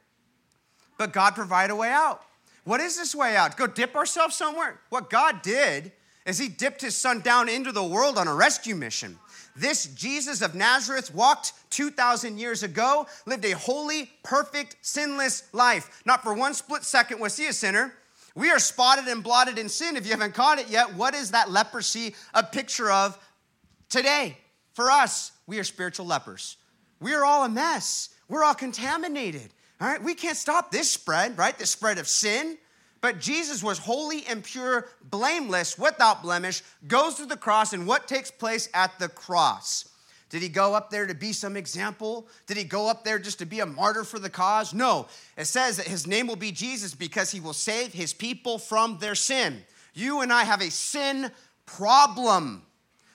But 0.97 1.12
God 1.12 1.35
provided 1.35 1.73
a 1.73 1.76
way 1.76 1.90
out. 1.90 2.23
What 2.64 2.80
is 2.80 2.97
this 2.97 3.14
way 3.14 3.37
out? 3.37 3.56
Go 3.56 3.66
dip 3.66 3.97
ourselves 3.97 4.37
somewhere? 4.37 4.80
What 4.90 5.11
God 5.11 5.42
did 5.42 5.92
is 6.25 6.38
He 6.38 6.49
dipped 6.49 6.83
His 6.83 6.97
Son 6.97 7.21
down 7.21 7.49
into 7.49 7.73
the 7.73 7.83
world 7.83 8.18
on 8.18 8.28
a 8.28 8.35
rescue 8.35 8.76
mission. 8.76 9.18
This 9.56 9.87
Jesus 9.87 10.42
of 10.42 10.54
Nazareth 10.54 11.14
walked 11.14 11.52
2,000 11.71 12.38
years 12.38 12.62
ago, 12.62 13.06
lived 13.25 13.45
a 13.45 13.52
holy, 13.52 14.11
perfect, 14.23 14.76
sinless 14.83 15.45
life. 15.52 16.02
Not 16.04 16.23
for 16.23 16.35
one 16.35 16.54
split 16.54 16.85
second 16.85 17.21
was 17.21 17.37
he 17.37 17.47
a 17.47 17.52
sinner. 17.52 17.95
We 18.37 18.50
are 18.50 18.59
spotted 18.59 19.09
and 19.09 19.25
blotted 19.25 19.59
in 19.59 19.71
sin. 19.71 19.97
If 19.97 20.05
you 20.05 20.12
haven't 20.12 20.35
caught 20.35 20.59
it 20.59 20.69
yet, 20.69 20.95
what 20.95 21.14
is 21.14 21.31
that 21.31 21.50
leprosy 21.50 22.14
a 22.35 22.43
picture 22.43 22.90
of 22.90 23.19
today? 23.88 24.37
For 24.75 24.90
us, 24.90 25.33
we 25.47 25.59
are 25.59 25.64
spiritual 25.64 26.05
lepers. 26.05 26.59
We 27.00 27.14
are 27.14 27.25
all 27.25 27.47
a 27.47 27.49
mess. 27.49 28.11
We're 28.28 28.45
all 28.45 28.55
contaminated. 28.55 29.49
All 29.81 29.88
right, 29.88 30.02
we 30.02 30.14
can't 30.14 30.37
stop 30.37 30.71
this 30.71 30.90
spread, 30.90 31.38
right? 31.38 31.59
The 31.59 31.64
spread 31.64 31.97
of 31.97 32.07
sin. 32.07 32.59
But 33.00 33.21
Jesus 33.21 33.62
was 33.62 33.78
holy 33.78 34.26
and 34.26 34.45
pure, 34.45 34.88
blameless, 35.02 35.78
without 35.78 36.23
blemish, 36.23 36.62
goes 36.87 37.14
to 37.14 37.25
the 37.25 37.37
cross, 37.38 37.73
and 37.73 37.87
what 37.87 38.07
takes 38.07 38.31
place 38.31 38.69
at 38.75 38.99
the 38.99 39.09
cross? 39.09 39.88
Did 40.28 40.42
he 40.42 40.49
go 40.49 40.75
up 40.75 40.90
there 40.90 41.06
to 41.06 41.14
be 41.14 41.33
some 41.33 41.56
example? 41.56 42.26
Did 42.47 42.56
he 42.56 42.64
go 42.64 42.88
up 42.88 43.04
there 43.04 43.18
just 43.18 43.38
to 43.38 43.47
be 43.47 43.61
a 43.61 43.66
martyr 43.66 44.02
for 44.02 44.18
the 44.18 44.30
cause? 44.30 44.75
No. 44.75 45.06
It 45.37 45.45
says 45.45 45.76
that 45.76 45.87
his 45.87 46.06
name 46.06 46.26
will 46.26 46.37
be 46.37 46.50
Jesus 46.50 46.95
because 46.95 47.30
he 47.30 47.38
will 47.38 47.52
save 47.52 47.92
his 47.92 48.12
people 48.12 48.59
from 48.59 48.99
their 48.99 49.14
sin. 49.14 49.62
You 49.95 50.23
and 50.23 50.33
I 50.33 50.45
have 50.45 50.61
a 50.61 50.71
sin 50.71 51.30
problem, 51.64 52.62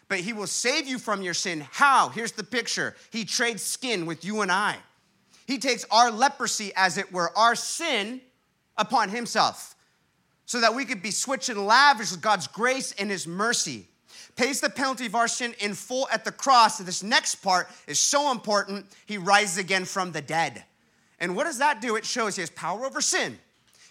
but 0.07 0.19
he 0.19 0.33
will 0.33 0.47
save 0.47 0.87
you 0.87 0.97
from 0.97 1.21
your 1.21 1.33
sin. 1.33 1.67
How? 1.71 2.09
Here's 2.09 2.31
the 2.31 2.43
picture 2.43 2.95
He 3.11 3.25
trades 3.25 3.61
skin 3.61 4.05
with 4.05 4.23
you 4.23 4.41
and 4.41 4.51
I. 4.51 4.77
He 5.45 5.57
takes 5.57 5.85
our 5.91 6.11
leprosy, 6.11 6.71
as 6.75 6.97
it 6.97 7.11
were, 7.11 7.37
our 7.37 7.55
sin 7.55 8.21
upon 8.77 9.09
himself 9.09 9.75
so 10.51 10.59
that 10.59 10.75
we 10.75 10.83
could 10.83 11.01
be 11.01 11.11
switched 11.11 11.47
and 11.47 11.65
lavish 11.65 12.11
with 12.11 12.19
God's 12.19 12.45
grace 12.47 12.91
and 12.99 13.09
his 13.09 13.25
mercy. 13.25 13.87
Pays 14.41 14.59
the 14.59 14.71
penalty 14.71 15.05
of 15.05 15.13
our 15.13 15.27
sin 15.27 15.53
in 15.59 15.75
full 15.75 16.07
at 16.11 16.25
the 16.25 16.31
cross. 16.31 16.79
And 16.79 16.87
this 16.87 17.03
next 17.03 17.35
part 17.35 17.69
is 17.85 17.99
so 17.99 18.31
important. 18.31 18.87
He 19.05 19.19
rises 19.19 19.59
again 19.59 19.85
from 19.85 20.13
the 20.13 20.21
dead. 20.23 20.63
And 21.19 21.35
what 21.35 21.43
does 21.43 21.59
that 21.59 21.79
do? 21.79 21.95
It 21.95 22.05
shows 22.05 22.37
he 22.37 22.41
has 22.41 22.49
power 22.49 22.83
over 22.83 23.01
sin. 23.01 23.37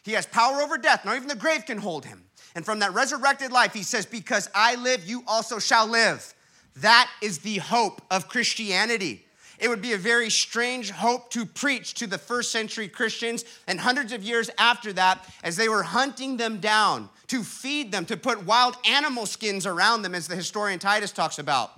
He 0.03 0.11
has 0.15 0.27
power 0.27 0.61
over 0.61 0.77
death. 0.77 1.05
Not 1.05 1.15
even 1.15 1.29
the 1.29 1.37
grave 1.37 1.67
can 1.67 1.79
hold 1.79 2.05
him. 2.05 2.25
And 2.57 2.65
from 2.65 2.81
that 2.81 2.95
resurrected 2.95 3.53
life, 3.53 3.73
he 3.73 3.85
says, 3.85 4.07
Because 4.07 4.51
I 4.53 4.75
live, 4.75 5.09
you 5.09 5.23
also 5.29 5.61
shall 5.61 5.87
live. 5.87 6.35
That 6.79 7.09
is 7.23 7.39
the 7.39 7.59
hope 7.59 8.03
of 8.11 8.27
Christianity. 8.27 9.25
It 9.61 9.69
would 9.69 9.83
be 9.83 9.93
a 9.93 9.99
very 9.99 10.31
strange 10.31 10.91
hope 10.91 11.31
to 11.33 11.45
preach 11.45 11.95
to 11.95 12.07
the 12.07 12.17
first 12.17 12.51
century 12.51 12.89
Christians 12.89 13.45
and 13.67 13.79
hundreds 13.79 14.13
of 14.13 14.23
years 14.23 14.49
after 14.57 14.93
that 14.95 15.23
as 15.45 15.57
they 15.57 15.69
were 15.69 15.83
hunting 15.83 16.39
them 16.39 16.61
down 16.61 17.11
to 17.29 17.45
feed 17.45 17.93
them, 17.93 18.07
to 18.07 18.17
put 18.17 18.45
wild 18.45 18.77
animal 18.89 19.27
skins 19.27 19.67
around 19.67 20.03
them, 20.03 20.15
as 20.15 20.27
the 20.27 20.35
historian 20.35 20.79
Tacitus 20.79 21.13
talks 21.13 21.39
about, 21.39 21.71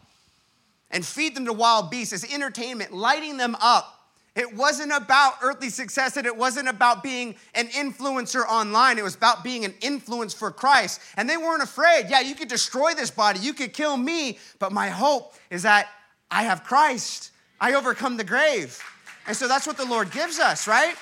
and 0.90 1.04
feed 1.04 1.34
them 1.34 1.44
to 1.44 1.52
wild 1.52 1.90
beasts 1.90 2.14
as 2.14 2.24
entertainment, 2.32 2.92
lighting 2.92 3.36
them 3.36 3.56
up. 3.60 3.98
It 4.34 4.54
wasn't 4.56 4.92
about 4.92 5.34
earthly 5.42 5.68
success 5.68 6.16
and 6.16 6.24
it 6.24 6.34
wasn't 6.34 6.68
about 6.68 7.02
being 7.02 7.34
an 7.54 7.66
influencer 7.68 8.47
online. 8.47 8.97
It 8.97 9.04
was 9.04 9.14
about 9.14 9.45
being 9.45 9.66
an 9.66 9.75
influence 9.82 10.32
for 10.32 10.50
Christ. 10.50 11.02
And 11.18 11.28
they 11.28 11.36
weren't 11.36 11.62
afraid. 11.62 12.06
Yeah, 12.08 12.21
you 12.21 12.34
could 12.34 12.49
destroy 12.49 12.95
this 12.95 13.10
body, 13.10 13.40
you 13.40 13.52
could 13.52 13.75
kill 13.75 13.99
me, 13.99 14.38
but 14.58 14.73
my 14.73 14.88
hope 14.88 15.34
is 15.50 15.64
that 15.64 15.88
I 16.30 16.45
have 16.45 16.64
Christ. 16.64 17.32
I 17.62 17.75
overcome 17.75 18.16
the 18.16 18.25
grave. 18.25 18.76
And 19.28 19.36
so 19.36 19.46
that's 19.46 19.68
what 19.68 19.76
the 19.76 19.84
Lord 19.84 20.10
gives 20.10 20.40
us, 20.40 20.66
right? 20.66 20.96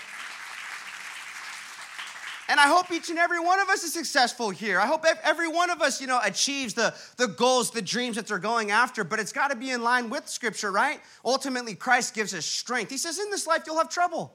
And 2.51 2.61
I 2.61 2.67
hope 2.67 2.93
each 2.93 3.09
and 3.09 3.19
every 3.19 3.41
one 3.41 3.61
of 3.61 3.71
us 3.71 3.83
is 3.83 3.95
successful 3.95 4.51
here. 4.51 4.79
I 4.79 4.85
hope 4.85 5.07
every 5.23 5.49
one 5.49 5.71
of 5.71 5.81
us, 5.81 6.03
you 6.03 6.07
know, 6.07 6.21
achieves 6.23 6.75
the, 6.75 6.95
the 7.17 7.29
goals, 7.29 7.71
the 7.71 7.81
dreams 7.81 8.17
that 8.17 8.27
they're 8.27 8.39
going 8.39 8.73
after, 8.73 9.05
but 9.05 9.19
it's 9.19 9.33
got 9.33 9.49
to 9.49 9.57
be 9.57 9.71
in 9.71 9.83
line 9.83 10.11
with 10.11 10.29
Scripture, 10.29 10.71
right? 10.71 11.01
Ultimately, 11.25 11.75
Christ 11.75 12.13
gives 12.13 12.35
us 12.35 12.45
strength. 12.45 12.91
He 12.91 12.99
says, 12.99 13.19
In 13.19 13.31
this 13.31 13.47
life, 13.47 13.63
you'll 13.67 13.79
have 13.79 13.89
trouble, 13.89 14.35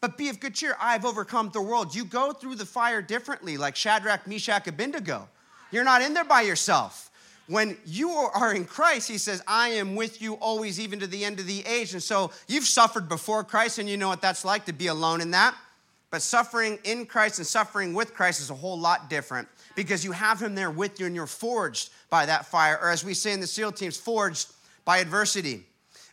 but 0.00 0.18
be 0.18 0.30
of 0.30 0.40
good 0.40 0.54
cheer. 0.54 0.76
I've 0.80 1.04
overcome 1.04 1.50
the 1.52 1.62
world. 1.62 1.94
You 1.94 2.06
go 2.06 2.32
through 2.32 2.56
the 2.56 2.66
fire 2.66 3.02
differently, 3.02 3.56
like 3.56 3.76
Shadrach, 3.76 4.26
Meshach, 4.26 4.66
Abednego. 4.66 5.28
You're 5.70 5.84
not 5.84 6.02
in 6.02 6.12
there 6.12 6.24
by 6.24 6.40
yourself 6.40 7.05
when 7.48 7.76
you 7.84 8.10
are 8.10 8.52
in 8.54 8.64
Christ, 8.64 9.08
he 9.08 9.18
says, 9.18 9.42
I 9.46 9.68
am 9.70 9.94
with 9.94 10.20
you 10.20 10.34
always, 10.34 10.80
even 10.80 10.98
to 11.00 11.06
the 11.06 11.24
end 11.24 11.38
of 11.38 11.46
the 11.46 11.64
age. 11.64 11.92
And 11.92 12.02
so 12.02 12.32
you've 12.48 12.66
suffered 12.66 13.08
before 13.08 13.44
Christ, 13.44 13.78
and 13.78 13.88
you 13.88 13.96
know 13.96 14.08
what 14.08 14.20
that's 14.20 14.44
like 14.44 14.64
to 14.66 14.72
be 14.72 14.88
alone 14.88 15.20
in 15.20 15.30
that. 15.30 15.56
But 16.10 16.22
suffering 16.22 16.78
in 16.84 17.06
Christ 17.06 17.38
and 17.38 17.46
suffering 17.46 17.94
with 17.94 18.14
Christ 18.14 18.40
is 18.40 18.50
a 18.50 18.54
whole 18.54 18.78
lot 18.78 19.10
different 19.10 19.48
because 19.74 20.04
you 20.04 20.12
have 20.12 20.40
him 20.40 20.54
there 20.54 20.70
with 20.70 20.98
you 20.98 21.06
and 21.06 21.14
you're 21.14 21.26
forged 21.26 21.90
by 22.10 22.26
that 22.26 22.46
fire, 22.46 22.78
or 22.80 22.90
as 22.90 23.04
we 23.04 23.14
say 23.14 23.32
in 23.32 23.40
the 23.40 23.46
SEAL 23.46 23.72
teams, 23.72 23.96
forged 23.96 24.52
by 24.84 24.98
adversity. 24.98 25.64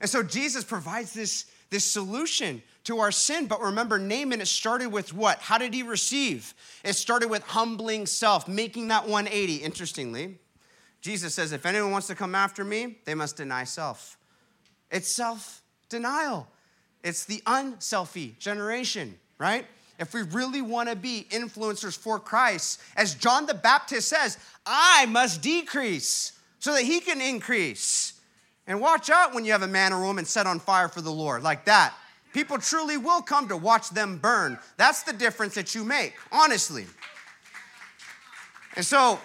And 0.01 0.09
so 0.09 0.21
Jesus 0.21 0.63
provides 0.63 1.13
this, 1.13 1.45
this 1.69 1.85
solution 1.85 2.61
to 2.83 2.99
our 2.99 3.11
sin. 3.11 3.45
But 3.45 3.61
remember, 3.61 3.97
Naaman, 3.97 4.41
it 4.41 4.47
started 4.47 4.89
with 4.89 5.13
what? 5.13 5.39
How 5.39 5.57
did 5.57 5.73
he 5.73 5.83
receive? 5.83 6.53
It 6.83 6.93
started 6.93 7.29
with 7.29 7.43
humbling 7.43 8.05
self, 8.05 8.47
making 8.47 8.89
that 8.89 9.07
180, 9.07 9.57
interestingly. 9.57 10.37
Jesus 11.03 11.35
says, 11.35 11.51
if 11.51 11.65
anyone 11.65 11.91
wants 11.91 12.07
to 12.07 12.15
come 12.15 12.33
after 12.33 12.63
me, 12.63 12.95
they 13.03 13.13
must 13.13 13.35
deny 13.35 13.65
self. 13.65 14.17
It's 14.89 15.13
self 15.13 15.61
denial, 15.89 16.47
it's 17.03 17.25
the 17.25 17.41
unselfie 17.45 18.39
generation, 18.39 19.19
right? 19.37 19.65
If 19.99 20.13
we 20.13 20.21
really 20.23 20.61
want 20.61 20.89
to 20.89 20.95
be 20.95 21.27
influencers 21.29 21.95
for 21.95 22.19
Christ, 22.19 22.81
as 22.95 23.13
John 23.15 23.45
the 23.45 23.53
Baptist 23.53 24.07
says, 24.07 24.37
I 24.65 25.05
must 25.07 25.41
decrease 25.41 26.31
so 26.59 26.73
that 26.73 26.83
he 26.83 26.99
can 26.99 27.21
increase. 27.21 28.13
And 28.65 28.79
watch 28.79 29.09
out 29.09 29.35
when 29.35 29.43
you 29.43 29.51
have 29.51 29.61
a 29.61 29.67
man 29.67 29.91
or 29.91 30.01
woman 30.01 30.23
set 30.23 30.47
on 30.47 30.59
fire 30.59 30.87
for 30.87 31.01
the 31.01 31.11
Lord 31.11 31.43
like 31.43 31.65
that. 31.65 31.93
People 32.31 32.57
truly 32.57 32.97
will 32.97 33.21
come 33.21 33.49
to 33.49 33.57
watch 33.57 33.89
them 33.89 34.17
burn. 34.17 34.57
That's 34.77 35.03
the 35.03 35.13
difference 35.13 35.53
that 35.55 35.75
you 35.75 35.83
make, 35.83 36.15
honestly. 36.31 36.85
And 38.75 38.85
so 38.85 39.19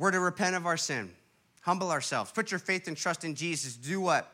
we're 0.00 0.10
to 0.10 0.18
repent 0.18 0.56
of 0.56 0.64
our 0.64 0.78
sin, 0.78 1.10
humble 1.60 1.90
ourselves, 1.90 2.32
put 2.32 2.50
your 2.50 2.58
faith 2.58 2.88
and 2.88 2.96
trust 2.96 3.22
in 3.22 3.34
Jesus. 3.34 3.76
Do 3.76 4.00
what? 4.00 4.32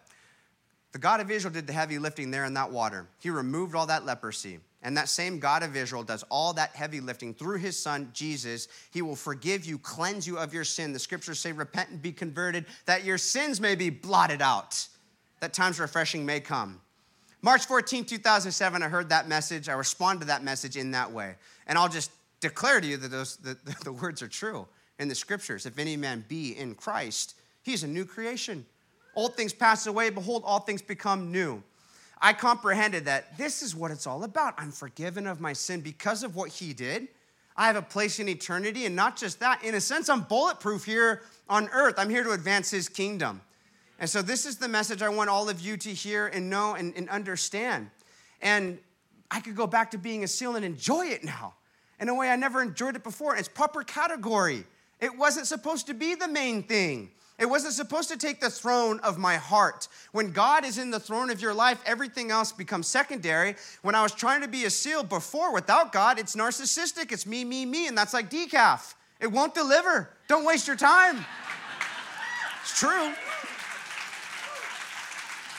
The 0.92 0.98
God 1.00 1.20
of 1.20 1.28
Israel 1.28 1.52
did 1.52 1.66
the 1.66 1.72
heavy 1.72 1.98
lifting 1.98 2.30
there 2.30 2.44
in 2.44 2.54
that 2.54 2.70
water. 2.70 3.08
He 3.18 3.30
removed 3.30 3.74
all 3.74 3.86
that 3.86 4.06
leprosy. 4.06 4.60
And 4.82 4.96
that 4.96 5.08
same 5.08 5.40
God 5.40 5.64
of 5.64 5.74
Israel 5.74 6.04
does 6.04 6.22
all 6.30 6.52
that 6.52 6.76
heavy 6.76 7.00
lifting 7.00 7.34
through 7.34 7.58
his 7.58 7.76
son, 7.76 8.10
Jesus. 8.12 8.68
He 8.92 9.02
will 9.02 9.16
forgive 9.16 9.66
you, 9.66 9.78
cleanse 9.78 10.24
you 10.24 10.38
of 10.38 10.54
your 10.54 10.62
sin. 10.62 10.92
The 10.92 11.00
scriptures 11.00 11.40
say, 11.40 11.50
repent 11.50 11.90
and 11.90 12.00
be 12.00 12.12
converted, 12.12 12.66
that 12.84 13.02
your 13.02 13.18
sins 13.18 13.60
may 13.60 13.74
be 13.74 13.90
blotted 13.90 14.40
out, 14.40 14.86
that 15.40 15.52
time's 15.52 15.80
refreshing 15.80 16.24
may 16.24 16.38
come. 16.38 16.80
March 17.42 17.66
14, 17.66 18.04
2007, 18.04 18.82
I 18.84 18.88
heard 18.88 19.08
that 19.08 19.26
message. 19.26 19.68
I 19.68 19.72
responded 19.72 20.20
to 20.20 20.26
that 20.28 20.44
message 20.44 20.76
in 20.76 20.92
that 20.92 21.10
way. 21.10 21.34
And 21.66 21.76
I'll 21.76 21.88
just 21.88 22.12
declare 22.38 22.80
to 22.80 22.86
you 22.86 22.96
that 22.98 23.10
those, 23.10 23.36
the, 23.38 23.58
the 23.84 23.92
words 23.92 24.22
are 24.22 24.28
true 24.28 24.68
in 24.98 25.08
the 25.08 25.14
scriptures. 25.14 25.66
If 25.66 25.78
any 25.78 25.96
man 25.96 26.24
be 26.28 26.56
in 26.56 26.74
Christ, 26.74 27.34
he 27.62 27.72
is 27.72 27.82
a 27.82 27.88
new 27.88 28.04
creation. 28.04 28.66
Old 29.14 29.36
things 29.36 29.52
pass 29.52 29.86
away, 29.86 30.10
behold, 30.10 30.42
all 30.44 30.60
things 30.60 30.82
become 30.82 31.32
new. 31.32 31.62
I 32.20 32.32
comprehended 32.32 33.04
that 33.06 33.36
this 33.36 33.62
is 33.62 33.74
what 33.74 33.90
it's 33.90 34.06
all 34.06 34.24
about. 34.24 34.54
I'm 34.58 34.72
forgiven 34.72 35.26
of 35.26 35.40
my 35.40 35.52
sin 35.52 35.80
because 35.80 36.22
of 36.22 36.34
what 36.34 36.50
he 36.50 36.72
did. 36.72 37.08
I 37.56 37.66
have 37.66 37.76
a 37.76 37.82
place 37.82 38.18
in 38.18 38.28
eternity, 38.28 38.84
and 38.84 38.94
not 38.94 39.16
just 39.16 39.40
that, 39.40 39.64
in 39.64 39.74
a 39.74 39.80
sense, 39.80 40.08
I'm 40.08 40.22
bulletproof 40.22 40.84
here 40.84 41.22
on 41.48 41.68
earth. 41.72 41.94
I'm 41.98 42.10
here 42.10 42.22
to 42.22 42.32
advance 42.32 42.70
his 42.70 42.88
kingdom. 42.88 43.40
And 43.98 44.08
so, 44.08 44.20
this 44.20 44.44
is 44.44 44.58
the 44.58 44.68
message 44.68 45.00
I 45.00 45.08
want 45.08 45.30
all 45.30 45.48
of 45.48 45.60
you 45.60 45.78
to 45.78 45.88
hear 45.88 46.26
and 46.26 46.50
know 46.50 46.74
and, 46.74 46.94
and 46.96 47.08
understand. 47.08 47.90
And 48.42 48.78
I 49.30 49.40
could 49.40 49.56
go 49.56 49.66
back 49.66 49.90
to 49.92 49.98
being 49.98 50.22
a 50.22 50.28
SEAL 50.28 50.56
and 50.56 50.64
enjoy 50.64 51.06
it 51.06 51.24
now 51.24 51.54
in 51.98 52.10
a 52.10 52.14
way 52.14 52.30
I 52.30 52.36
never 52.36 52.60
enjoyed 52.62 52.94
it 52.94 53.02
before. 53.02 53.36
It's 53.36 53.48
proper 53.48 53.82
category. 53.82 54.64
It 55.00 55.16
wasn't 55.16 55.46
supposed 55.46 55.86
to 55.88 55.94
be 55.94 56.14
the 56.14 56.28
main 56.28 56.62
thing. 56.62 57.10
It 57.38 57.46
wasn't 57.46 57.74
supposed 57.74 58.08
to 58.10 58.16
take 58.16 58.40
the 58.40 58.48
throne 58.48 58.98
of 59.00 59.18
my 59.18 59.36
heart. 59.36 59.88
When 60.12 60.32
God 60.32 60.64
is 60.64 60.78
in 60.78 60.90
the 60.90 60.98
throne 60.98 61.30
of 61.30 61.42
your 61.42 61.52
life, 61.52 61.82
everything 61.84 62.30
else 62.30 62.50
becomes 62.50 62.86
secondary. 62.86 63.56
When 63.82 63.94
I 63.94 64.02
was 64.02 64.12
trying 64.12 64.40
to 64.40 64.48
be 64.48 64.64
a 64.64 64.70
SEAL 64.70 65.04
before 65.04 65.52
without 65.52 65.92
God, 65.92 66.18
it's 66.18 66.34
narcissistic. 66.34 67.12
It's 67.12 67.26
me, 67.26 67.44
me, 67.44 67.66
me. 67.66 67.88
And 67.88 67.98
that's 67.98 68.14
like 68.14 68.30
decaf. 68.30 68.94
It 69.20 69.26
won't 69.26 69.54
deliver. 69.54 70.10
Don't 70.28 70.46
waste 70.46 70.66
your 70.66 70.76
time. 70.76 71.26
It's 72.62 72.78
true. 72.78 73.12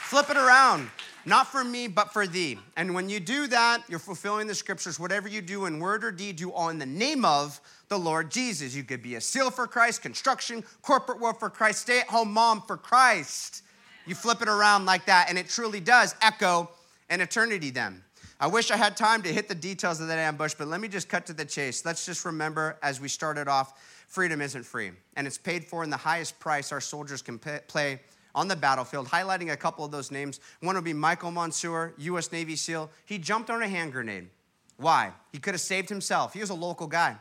Flip 0.09 0.29
it 0.31 0.37
around. 0.37 0.89
Not 1.25 1.47
for 1.47 1.63
me, 1.63 1.89
but 1.89 2.13
for 2.13 2.25
thee. 2.25 2.57
And 2.77 2.95
when 2.95 3.09
you 3.09 3.19
do 3.19 3.47
that, 3.47 3.83
you're 3.89 3.99
fulfilling 3.99 4.47
the 4.47 4.55
scriptures. 4.55 4.97
Whatever 4.97 5.27
you 5.27 5.41
do 5.41 5.65
in 5.65 5.79
word 5.79 6.05
or 6.05 6.11
deed, 6.11 6.37
do 6.37 6.51
all 6.51 6.69
in 6.69 6.79
the 6.79 6.85
name 6.85 7.25
of 7.25 7.59
the 7.89 7.97
Lord 7.97 8.31
Jesus. 8.31 8.75
You 8.75 8.83
could 8.83 9.01
be 9.01 9.15
a 9.15 9.21
seal 9.21 9.51
for 9.51 9.67
Christ, 9.67 10.01
construction, 10.01 10.63
corporate 10.81 11.19
work 11.19 11.39
for 11.39 11.49
Christ, 11.49 11.81
stay 11.81 11.99
at 11.99 12.07
home 12.07 12.31
mom 12.31 12.61
for 12.61 12.77
Christ. 12.77 13.63
You 14.05 14.15
flip 14.15 14.41
it 14.41 14.47
around 14.47 14.85
like 14.85 15.05
that, 15.05 15.27
and 15.29 15.37
it 15.37 15.49
truly 15.49 15.79
does 15.79 16.15
echo 16.21 16.69
an 17.09 17.21
eternity 17.21 17.69
then. 17.69 18.03
I 18.39 18.47
wish 18.47 18.69
I 18.69 18.77
had 18.77 18.95
time 18.95 19.23
to 19.23 19.33
hit 19.33 19.47
the 19.47 19.55
details 19.55 19.99
of 19.99 20.07
that 20.09 20.19
ambush, 20.19 20.53
but 20.53 20.67
let 20.67 20.79
me 20.79 20.87
just 20.87 21.09
cut 21.09 21.25
to 21.25 21.33
the 21.33 21.45
chase. 21.45 21.83
Let's 21.85 22.05
just 22.05 22.23
remember 22.23 22.77
as 22.83 23.01
we 23.01 23.07
started 23.07 23.47
off 23.47 23.73
freedom 24.07 24.41
isn't 24.41 24.63
free, 24.63 24.91
and 25.15 25.25
it's 25.25 25.37
paid 25.37 25.65
for 25.65 25.83
in 25.83 25.89
the 25.89 25.97
highest 25.97 26.39
price 26.39 26.71
our 26.71 26.79
soldiers 26.79 27.21
can 27.21 27.39
pay 27.39 27.99
on 28.35 28.47
the 28.47 28.55
battlefield, 28.55 29.07
highlighting 29.07 29.51
a 29.51 29.57
couple 29.57 29.83
of 29.83 29.91
those 29.91 30.11
names. 30.11 30.39
One 30.61 30.75
would 30.75 30.83
be 30.83 30.93
Michael 30.93 31.31
Monsoor, 31.31 31.93
U.S. 31.97 32.31
Navy 32.31 32.55
SEAL. 32.55 32.91
He 33.05 33.17
jumped 33.17 33.49
on 33.49 33.63
a 33.63 33.67
hand 33.67 33.91
grenade. 33.91 34.29
Why? 34.77 35.11
He 35.31 35.39
could 35.39 35.55
have 35.55 35.61
saved 35.61 35.89
himself. 35.89 36.33
He 36.33 36.39
was 36.39 36.51
a 36.51 36.55
local 36.55 36.85
guy. 36.85 37.17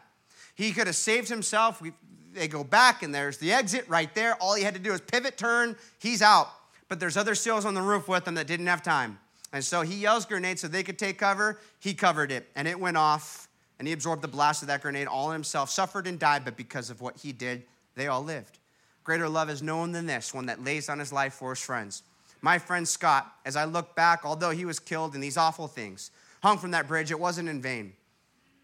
He 0.57 0.73
could 0.73 0.89
have 0.89 0.97
saved 0.97 1.29
himself. 1.29 1.81
We, 1.81 1.93
they 2.33 2.49
go 2.49 2.65
back, 2.65 3.03
and 3.03 3.15
there's 3.15 3.39
the 3.39 3.53
exit 3.53 3.85
right 3.89 4.13
there. 4.15 4.35
All 4.43 4.55
he 4.55 4.65
had 4.65 4.75
to 4.75 4.81
do 4.81 4.93
is 4.93 5.01
pivot, 5.01 5.39
turn, 5.39 5.77
he's 5.99 6.23
out. 6.23 6.49
But 6.89 6.99
there's 6.99 7.17
other 7.17 7.35
SEALs 7.35 7.65
on 7.65 7.75
the 7.75 7.83
roof 7.83 8.09
with 8.09 8.27
him 8.27 8.35
that 8.35 8.47
didn't 8.47 8.67
have 8.67 8.83
time. 8.83 9.19
And 9.53 9.65
so 9.65 9.83
he 9.83 9.95
yells 9.97 10.27
grenade 10.27 10.59
so 10.59 10.67
they 10.67 10.83
could 10.83 10.99
take 10.99 11.19
cover. 11.19 11.61
He 11.79 11.95
covered 11.95 12.33
it, 12.33 12.49
and 12.57 12.67
it 12.67 12.79
went 12.79 12.97
off, 12.97 13.49
and 13.79 13.87
he 13.87 13.93
absorbed 13.93 14.23
the 14.23 14.29
blast 14.29 14.63
of 14.63 14.69
that 14.69 14.83
grenade 14.83 15.07
all 15.07 15.31
himself, 15.31 15.71
suffered 15.71 16.07
and 16.07 16.19
died, 16.19 16.45
but 16.45 16.57
because 16.57 16.91
of 16.91 17.01
what 17.01 17.19
he 17.19 17.33
did, 17.33 17.63
they 17.95 18.07
all 18.07 18.23
lived. 18.23 18.59
Greater 19.05 19.29
love 19.29 19.51
is 19.51 19.63
known 19.63 19.93
than 19.93 20.07
this, 20.07 20.35
one 20.35 20.47
that 20.47 20.65
lays 20.65 20.87
down 20.87 20.99
his 20.99 21.13
life 21.13 21.35
for 21.35 21.51
his 21.51 21.61
friends. 21.61 22.03
My 22.43 22.59
friend 22.59 22.87
Scott, 22.87 23.33
as 23.45 23.57
I 23.57 23.65
look 23.65 23.95
back, 23.95 24.21
although 24.25 24.51
he 24.51 24.65
was 24.65 24.79
killed 24.79 25.15
in 25.15 25.21
these 25.21 25.37
awful 25.37 25.69
things, 25.69 26.11
hung 26.43 26.59
from 26.59 26.73
that 26.73 26.89
bridge, 26.89 27.11
it 27.11 27.19
wasn't 27.19 27.49
in 27.49 27.63
vain. 27.63 27.93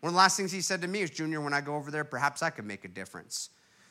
One 0.03 0.09
of 0.09 0.15
the 0.15 0.19
last 0.19 0.37
things 0.37 0.51
he 0.51 0.61
said 0.61 0.83
to 0.83 0.88
me 0.88 1.01
is, 1.03 1.11
Junior, 1.11 1.41
when 1.41 1.55
I 1.55 1.61
go 1.61 1.77
over 1.77 1.93
there, 1.93 2.03
perhaps 2.03 2.43
I 2.43 2.51
could 2.51 2.67
make 2.67 2.85
a 2.85 2.88
difference. 2.88 3.51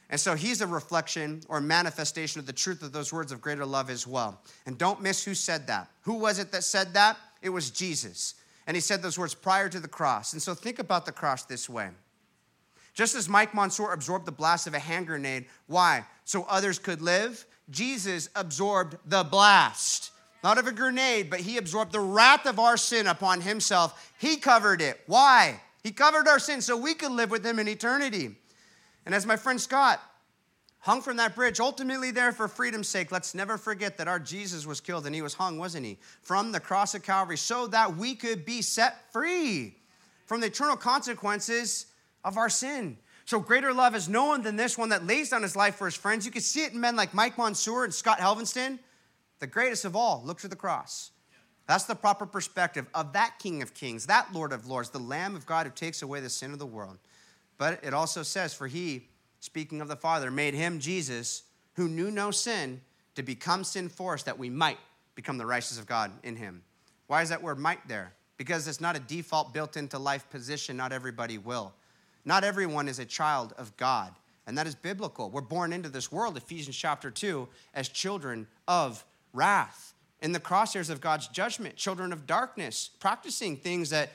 And 0.09 0.19
so 0.19 0.35
he's 0.35 0.59
a 0.59 0.67
reflection 0.67 1.41
or 1.47 1.61
manifestation 1.61 2.41
of 2.41 2.45
the 2.45 2.51
truth 2.51 2.83
of 2.83 2.91
those 2.91 3.13
words 3.13 3.31
of 3.31 3.39
greater 3.39 3.65
love 3.65 3.89
as 3.89 4.05
well. 4.05 4.41
And 4.65 4.77
don't 4.77 5.01
miss 5.01 5.23
who 5.23 5.33
said 5.33 5.67
that. 5.67 5.89
Who 6.01 6.15
was 6.15 6.37
it 6.37 6.51
that 6.51 6.65
said 6.65 6.93
that? 6.95 7.17
It 7.41 7.47
was 7.47 7.71
Jesus. 7.71 8.35
And 8.67 8.75
he 8.75 8.81
said 8.81 9.01
those 9.01 9.17
words 9.17 9.33
prior 9.33 9.69
to 9.69 9.79
the 9.79 9.87
cross. 9.87 10.33
And 10.33 10.41
so 10.41 10.53
think 10.53 10.79
about 10.79 11.05
the 11.05 11.13
cross 11.13 11.45
this 11.45 11.69
way. 11.69 11.89
Just 12.93 13.15
as 13.15 13.29
Mike 13.29 13.53
Monsoor 13.53 13.93
absorbed 13.93 14.25
the 14.25 14.33
blast 14.33 14.67
of 14.67 14.73
a 14.73 14.79
hand 14.79 15.07
grenade, 15.07 15.45
why? 15.67 16.05
So 16.25 16.45
others 16.49 16.77
could 16.77 17.01
live. 17.01 17.45
Jesus 17.69 18.27
absorbed 18.35 18.97
the 19.05 19.23
blast, 19.23 20.11
not 20.43 20.57
of 20.57 20.67
a 20.67 20.73
grenade, 20.73 21.29
but 21.29 21.39
he 21.39 21.57
absorbed 21.57 21.93
the 21.93 22.01
wrath 22.01 22.45
of 22.45 22.59
our 22.59 22.75
sin 22.75 23.07
upon 23.07 23.39
himself. 23.39 24.13
He 24.17 24.35
covered 24.35 24.81
it. 24.81 24.99
Why? 25.07 25.61
He 25.83 25.91
covered 25.91 26.27
our 26.27 26.39
sins 26.39 26.65
so 26.65 26.77
we 26.77 26.93
could 26.93 27.11
live 27.11 27.31
with 27.31 27.45
him 27.45 27.59
in 27.59 27.67
eternity. 27.67 28.35
And 29.05 29.15
as 29.15 29.25
my 29.25 29.35
friend 29.35 29.59
Scott 29.59 29.99
hung 30.79 31.01
from 31.01 31.17
that 31.17 31.35
bridge, 31.35 31.59
ultimately 31.59 32.11
there 32.11 32.31
for 32.31 32.47
freedom's 32.47 32.87
sake, 32.87 33.11
let's 33.11 33.33
never 33.33 33.57
forget 33.57 33.97
that 33.97 34.07
our 34.07 34.19
Jesus 34.19 34.65
was 34.65 34.79
killed 34.79 35.05
and 35.05 35.15
he 35.15 35.21
was 35.21 35.33
hung, 35.33 35.57
wasn't 35.57 35.85
he? 35.85 35.97
From 36.21 36.51
the 36.51 36.59
cross 36.59 36.93
of 36.93 37.03
Calvary 37.03 37.37
so 37.37 37.67
that 37.67 37.95
we 37.95 38.15
could 38.15 38.45
be 38.45 38.61
set 38.61 39.11
free 39.11 39.75
from 40.25 40.41
the 40.41 40.47
eternal 40.47 40.77
consequences 40.77 41.87
of 42.23 42.37
our 42.37 42.49
sin. 42.49 42.97
So 43.25 43.39
greater 43.39 43.73
love 43.73 43.95
is 43.95 44.09
no 44.09 44.25
one 44.25 44.41
than 44.43 44.55
this 44.55 44.77
one 44.77 44.89
that 44.89 45.05
lays 45.05 45.29
down 45.29 45.41
his 45.41 45.55
life 45.55 45.75
for 45.75 45.85
his 45.85 45.95
friends. 45.95 46.25
You 46.25 46.31
can 46.31 46.41
see 46.41 46.63
it 46.63 46.73
in 46.73 46.79
men 46.79 46.95
like 46.95 47.13
Mike 47.13 47.37
Monsoor 47.37 47.83
and 47.83 47.93
Scott 47.93 48.19
Helvenston. 48.19 48.79
The 49.39 49.47
greatest 49.47 49.85
of 49.85 49.95
all, 49.95 50.21
look 50.25 50.39
to 50.39 50.47
the 50.47 50.55
cross. 50.55 51.11
That's 51.67 51.85
the 51.85 51.95
proper 51.95 52.25
perspective 52.25 52.87
of 52.93 53.13
that 53.13 53.35
King 53.39 53.61
of 53.61 53.73
Kings, 53.73 54.07
that 54.07 54.33
Lord 54.33 54.51
of 54.51 54.67
Lords, 54.67 54.89
the 54.89 54.99
Lamb 54.99 55.35
of 55.35 55.45
God 55.45 55.65
who 55.65 55.71
takes 55.71 56.01
away 56.01 56.19
the 56.19 56.29
sin 56.29 56.51
of 56.51 56.59
the 56.59 56.65
world. 56.65 56.97
But 57.57 57.83
it 57.83 57.93
also 57.93 58.23
says, 58.23 58.53
For 58.53 58.67
he, 58.67 59.07
speaking 59.39 59.81
of 59.81 59.87
the 59.87 59.95
Father, 59.95 60.31
made 60.31 60.53
him, 60.53 60.79
Jesus, 60.79 61.43
who 61.73 61.87
knew 61.87 62.11
no 62.11 62.31
sin, 62.31 62.81
to 63.15 63.23
become 63.23 63.63
sin 63.63 63.89
for 63.89 64.13
us 64.13 64.23
that 64.23 64.39
we 64.39 64.49
might 64.49 64.79
become 65.15 65.37
the 65.37 65.45
righteousness 65.45 65.79
of 65.79 65.85
God 65.85 66.11
in 66.23 66.35
him. 66.35 66.63
Why 67.07 67.21
is 67.21 67.29
that 67.29 67.43
word 67.43 67.59
might 67.59 67.87
there? 67.87 68.13
Because 68.37 68.67
it's 68.67 68.81
not 68.81 68.95
a 68.95 68.99
default 68.99 69.53
built 69.53 69.77
into 69.77 69.99
life 69.99 70.29
position, 70.29 70.77
not 70.77 70.91
everybody 70.91 71.37
will. 71.37 71.73
Not 72.25 72.43
everyone 72.43 72.87
is 72.87 72.99
a 72.99 73.05
child 73.05 73.53
of 73.57 73.75
God, 73.77 74.13
and 74.47 74.57
that 74.57 74.67
is 74.67 74.75
biblical. 74.75 75.29
We're 75.29 75.41
born 75.41 75.73
into 75.73 75.89
this 75.89 76.11
world, 76.11 76.37
Ephesians 76.37 76.75
chapter 76.75 77.11
2, 77.11 77.47
as 77.73 77.89
children 77.89 78.47
of 78.67 79.05
wrath, 79.33 79.93
in 80.21 80.31
the 80.31 80.39
crosshairs 80.39 80.89
of 80.89 81.01
God's 81.01 81.27
judgment, 81.27 81.75
children 81.75 82.13
of 82.13 82.27
darkness, 82.27 82.89
practicing 82.99 83.57
things 83.57 83.89
that 83.89 84.11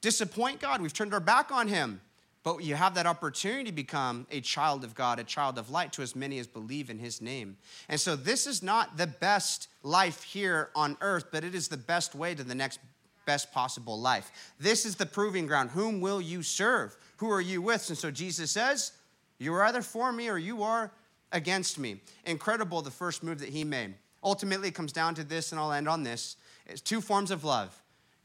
disappoint 0.00 0.60
God. 0.60 0.80
We've 0.80 0.92
turned 0.92 1.14
our 1.14 1.20
back 1.20 1.52
on 1.52 1.68
Him. 1.68 2.00
But 2.42 2.64
you 2.64 2.74
have 2.74 2.94
that 2.94 3.06
opportunity 3.06 3.64
to 3.64 3.72
become 3.72 4.26
a 4.30 4.40
child 4.40 4.82
of 4.82 4.94
God, 4.94 5.18
a 5.18 5.24
child 5.24 5.58
of 5.58 5.70
light 5.70 5.92
to 5.92 6.02
as 6.02 6.16
many 6.16 6.38
as 6.38 6.46
believe 6.46 6.88
in 6.88 6.98
his 6.98 7.20
name. 7.20 7.58
And 7.88 8.00
so 8.00 8.16
this 8.16 8.46
is 8.46 8.62
not 8.62 8.96
the 8.96 9.06
best 9.06 9.68
life 9.82 10.22
here 10.22 10.70
on 10.74 10.96
earth, 11.02 11.26
but 11.30 11.44
it 11.44 11.54
is 11.54 11.68
the 11.68 11.76
best 11.76 12.14
way 12.14 12.34
to 12.34 12.42
the 12.42 12.54
next 12.54 12.80
best 13.26 13.52
possible 13.52 14.00
life. 14.00 14.32
This 14.58 14.86
is 14.86 14.96
the 14.96 15.04
proving 15.04 15.46
ground. 15.46 15.70
Whom 15.70 16.00
will 16.00 16.20
you 16.20 16.42
serve? 16.42 16.96
Who 17.18 17.30
are 17.30 17.42
you 17.42 17.60
with? 17.60 17.86
And 17.90 17.98
so 17.98 18.10
Jesus 18.10 18.50
says, 18.50 18.92
You 19.38 19.52
are 19.54 19.64
either 19.64 19.82
for 19.82 20.10
me 20.10 20.30
or 20.30 20.38
you 20.38 20.62
are 20.62 20.90
against 21.32 21.78
me. 21.78 22.00
Incredible 22.24 22.80
the 22.80 22.90
first 22.90 23.22
move 23.22 23.40
that 23.40 23.50
he 23.50 23.64
made. 23.64 23.94
Ultimately, 24.22 24.68
it 24.68 24.74
comes 24.74 24.92
down 24.92 25.14
to 25.14 25.24
this, 25.24 25.52
and 25.52 25.60
I'll 25.60 25.72
end 25.72 25.88
on 25.88 26.02
this. 26.02 26.36
It's 26.66 26.80
two 26.80 27.00
forms 27.00 27.30
of 27.30 27.44
love. 27.44 27.74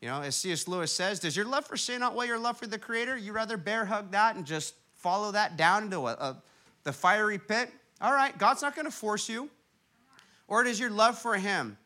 You 0.02 0.10
know, 0.10 0.22
as 0.22 0.36
C.S. 0.36 0.68
Lewis 0.68 0.92
says, 0.92 1.20
does 1.20 1.36
your 1.36 1.46
love 1.46 1.66
for 1.66 1.78
sin 1.78 2.04
outweigh 2.04 2.28
your 2.28 2.38
love 2.38 2.58
for 2.58 2.68
the 2.68 2.78
Creator? 2.78 3.18
You 3.18 3.34
rather 3.34 3.58
bear 3.58 3.86
hug 3.86 4.12
that 4.12 4.36
and 4.36 4.46
just 4.46 4.76
follow 4.96 5.32
that 5.32 5.58
down 5.58 5.84
into 5.84 6.08
a, 6.08 6.12
a, 6.12 6.38
the 6.84 6.92
fiery 6.92 7.40
pit? 7.40 7.72
All 8.02 8.14
right, 8.14 8.38
God's 8.38 8.62
not 8.62 8.76
going 8.76 8.86
to 8.86 8.92
force 8.92 9.30
you. 9.30 9.50
Or 10.48 10.64
does 10.64 10.80
your 10.80 10.92
love 10.92 11.18
for 11.18 11.36
Him? 11.36 11.78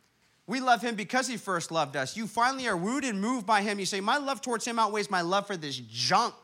We 0.48 0.60
love 0.60 0.82
Him 0.82 0.96
because 0.96 1.28
He 1.28 1.38
first 1.38 1.72
loved 1.72 1.96
us. 1.96 2.18
You 2.18 2.28
finally 2.28 2.68
are 2.68 2.76
wooed 2.76 3.06
and 3.06 3.22
moved 3.22 3.46
by 3.46 3.62
Him. 3.62 3.80
You 3.80 3.86
say, 3.86 4.02
My 4.02 4.18
love 4.18 4.42
towards 4.42 4.66
Him 4.66 4.80
outweighs 4.80 5.10
my 5.10 5.22
love 5.22 5.48
for 5.48 5.56
this 5.56 5.78
junk 5.78 6.36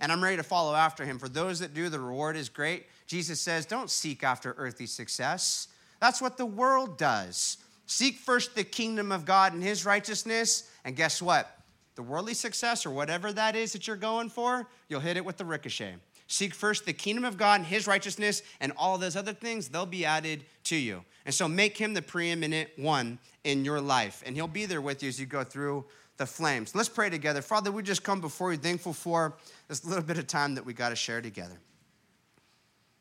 and 0.00 0.12
I'm 0.12 0.22
ready 0.22 0.36
to 0.36 0.42
follow 0.42 0.74
after 0.74 1.04
him. 1.04 1.18
For 1.18 1.28
those 1.28 1.58
that 1.60 1.72
do, 1.72 1.88
the 1.88 2.00
reward 2.00 2.36
is 2.36 2.48
great. 2.48 2.86
Jesus 3.06 3.40
says, 3.40 3.64
don't 3.64 3.90
seek 3.90 4.22
after 4.22 4.54
earthly 4.58 4.86
success. 4.86 5.68
That's 6.00 6.20
what 6.20 6.36
the 6.36 6.46
world 6.46 6.98
does. 6.98 7.58
Seek 7.86 8.18
first 8.18 8.54
the 8.54 8.64
kingdom 8.64 9.12
of 9.12 9.24
God 9.24 9.52
and 9.52 9.62
his 9.62 9.86
righteousness, 9.86 10.70
and 10.84 10.96
guess 10.96 11.22
what? 11.22 11.58
The 11.94 12.02
worldly 12.02 12.34
success 12.34 12.84
or 12.84 12.90
whatever 12.90 13.32
that 13.32 13.56
is 13.56 13.72
that 13.72 13.86
you're 13.86 13.96
going 13.96 14.28
for, 14.28 14.66
you'll 14.88 15.00
hit 15.00 15.16
it 15.16 15.24
with 15.24 15.36
the 15.36 15.44
ricochet. 15.44 15.94
Seek 16.28 16.52
first 16.52 16.84
the 16.84 16.92
kingdom 16.92 17.24
of 17.24 17.38
God 17.38 17.60
and 17.60 17.66
his 17.66 17.86
righteousness, 17.86 18.42
and 18.60 18.72
all 18.76 18.98
those 18.98 19.16
other 19.16 19.32
things, 19.32 19.68
they'll 19.68 19.86
be 19.86 20.04
added 20.04 20.44
to 20.64 20.76
you. 20.76 21.04
And 21.24 21.34
so 21.34 21.46
make 21.46 21.78
him 21.78 21.94
the 21.94 22.02
preeminent 22.02 22.70
one 22.76 23.18
in 23.44 23.64
your 23.64 23.80
life, 23.80 24.22
and 24.26 24.34
he'll 24.34 24.48
be 24.48 24.66
there 24.66 24.80
with 24.80 25.02
you 25.02 25.08
as 25.08 25.20
you 25.20 25.26
go 25.26 25.44
through 25.44 25.84
the 26.16 26.26
flames. 26.26 26.74
Let's 26.74 26.88
pray 26.88 27.10
together. 27.10 27.42
Father, 27.42 27.70
we 27.70 27.82
just 27.82 28.02
come 28.02 28.20
before 28.20 28.52
you 28.52 28.58
thankful 28.58 28.92
for 28.92 29.34
this 29.68 29.84
little 29.84 30.02
bit 30.02 30.18
of 30.18 30.26
time 30.26 30.54
that 30.56 30.66
we 30.66 30.72
got 30.72 30.88
to 30.88 30.96
share 30.96 31.20
together. 31.20 31.56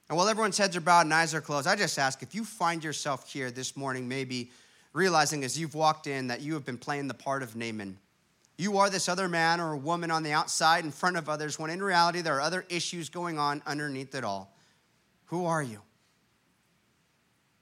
And 0.09 0.17
while 0.17 0.27
everyone's 0.27 0.57
heads 0.57 0.75
are 0.75 0.81
bowed 0.81 1.05
and 1.05 1.13
eyes 1.13 1.33
are 1.33 1.41
closed, 1.41 1.67
I 1.67 1.75
just 1.75 1.97
ask 1.97 2.21
if 2.21 2.35
you 2.35 2.45
find 2.45 2.83
yourself 2.83 3.31
here 3.31 3.49
this 3.49 3.75
morning, 3.75 4.07
maybe 4.07 4.51
realizing 4.93 5.43
as 5.43 5.59
you've 5.59 5.75
walked 5.75 6.07
in 6.07 6.27
that 6.27 6.41
you 6.41 6.53
have 6.53 6.65
been 6.65 6.77
playing 6.77 7.07
the 7.07 7.13
part 7.13 7.43
of 7.43 7.55
Naaman. 7.55 7.97
You 8.57 8.77
are 8.77 8.89
this 8.89 9.09
other 9.09 9.27
man 9.27 9.59
or 9.59 9.75
woman 9.75 10.11
on 10.11 10.23
the 10.23 10.31
outside 10.31 10.85
in 10.85 10.91
front 10.91 11.17
of 11.17 11.27
others, 11.27 11.59
when 11.59 11.69
in 11.69 11.83
reality 11.83 12.21
there 12.21 12.35
are 12.35 12.41
other 12.41 12.65
issues 12.69 13.09
going 13.09 13.37
on 13.37 13.61
underneath 13.65 14.15
it 14.15 14.23
all. 14.23 14.55
Who 15.25 15.45
are 15.45 15.61
you? 15.61 15.81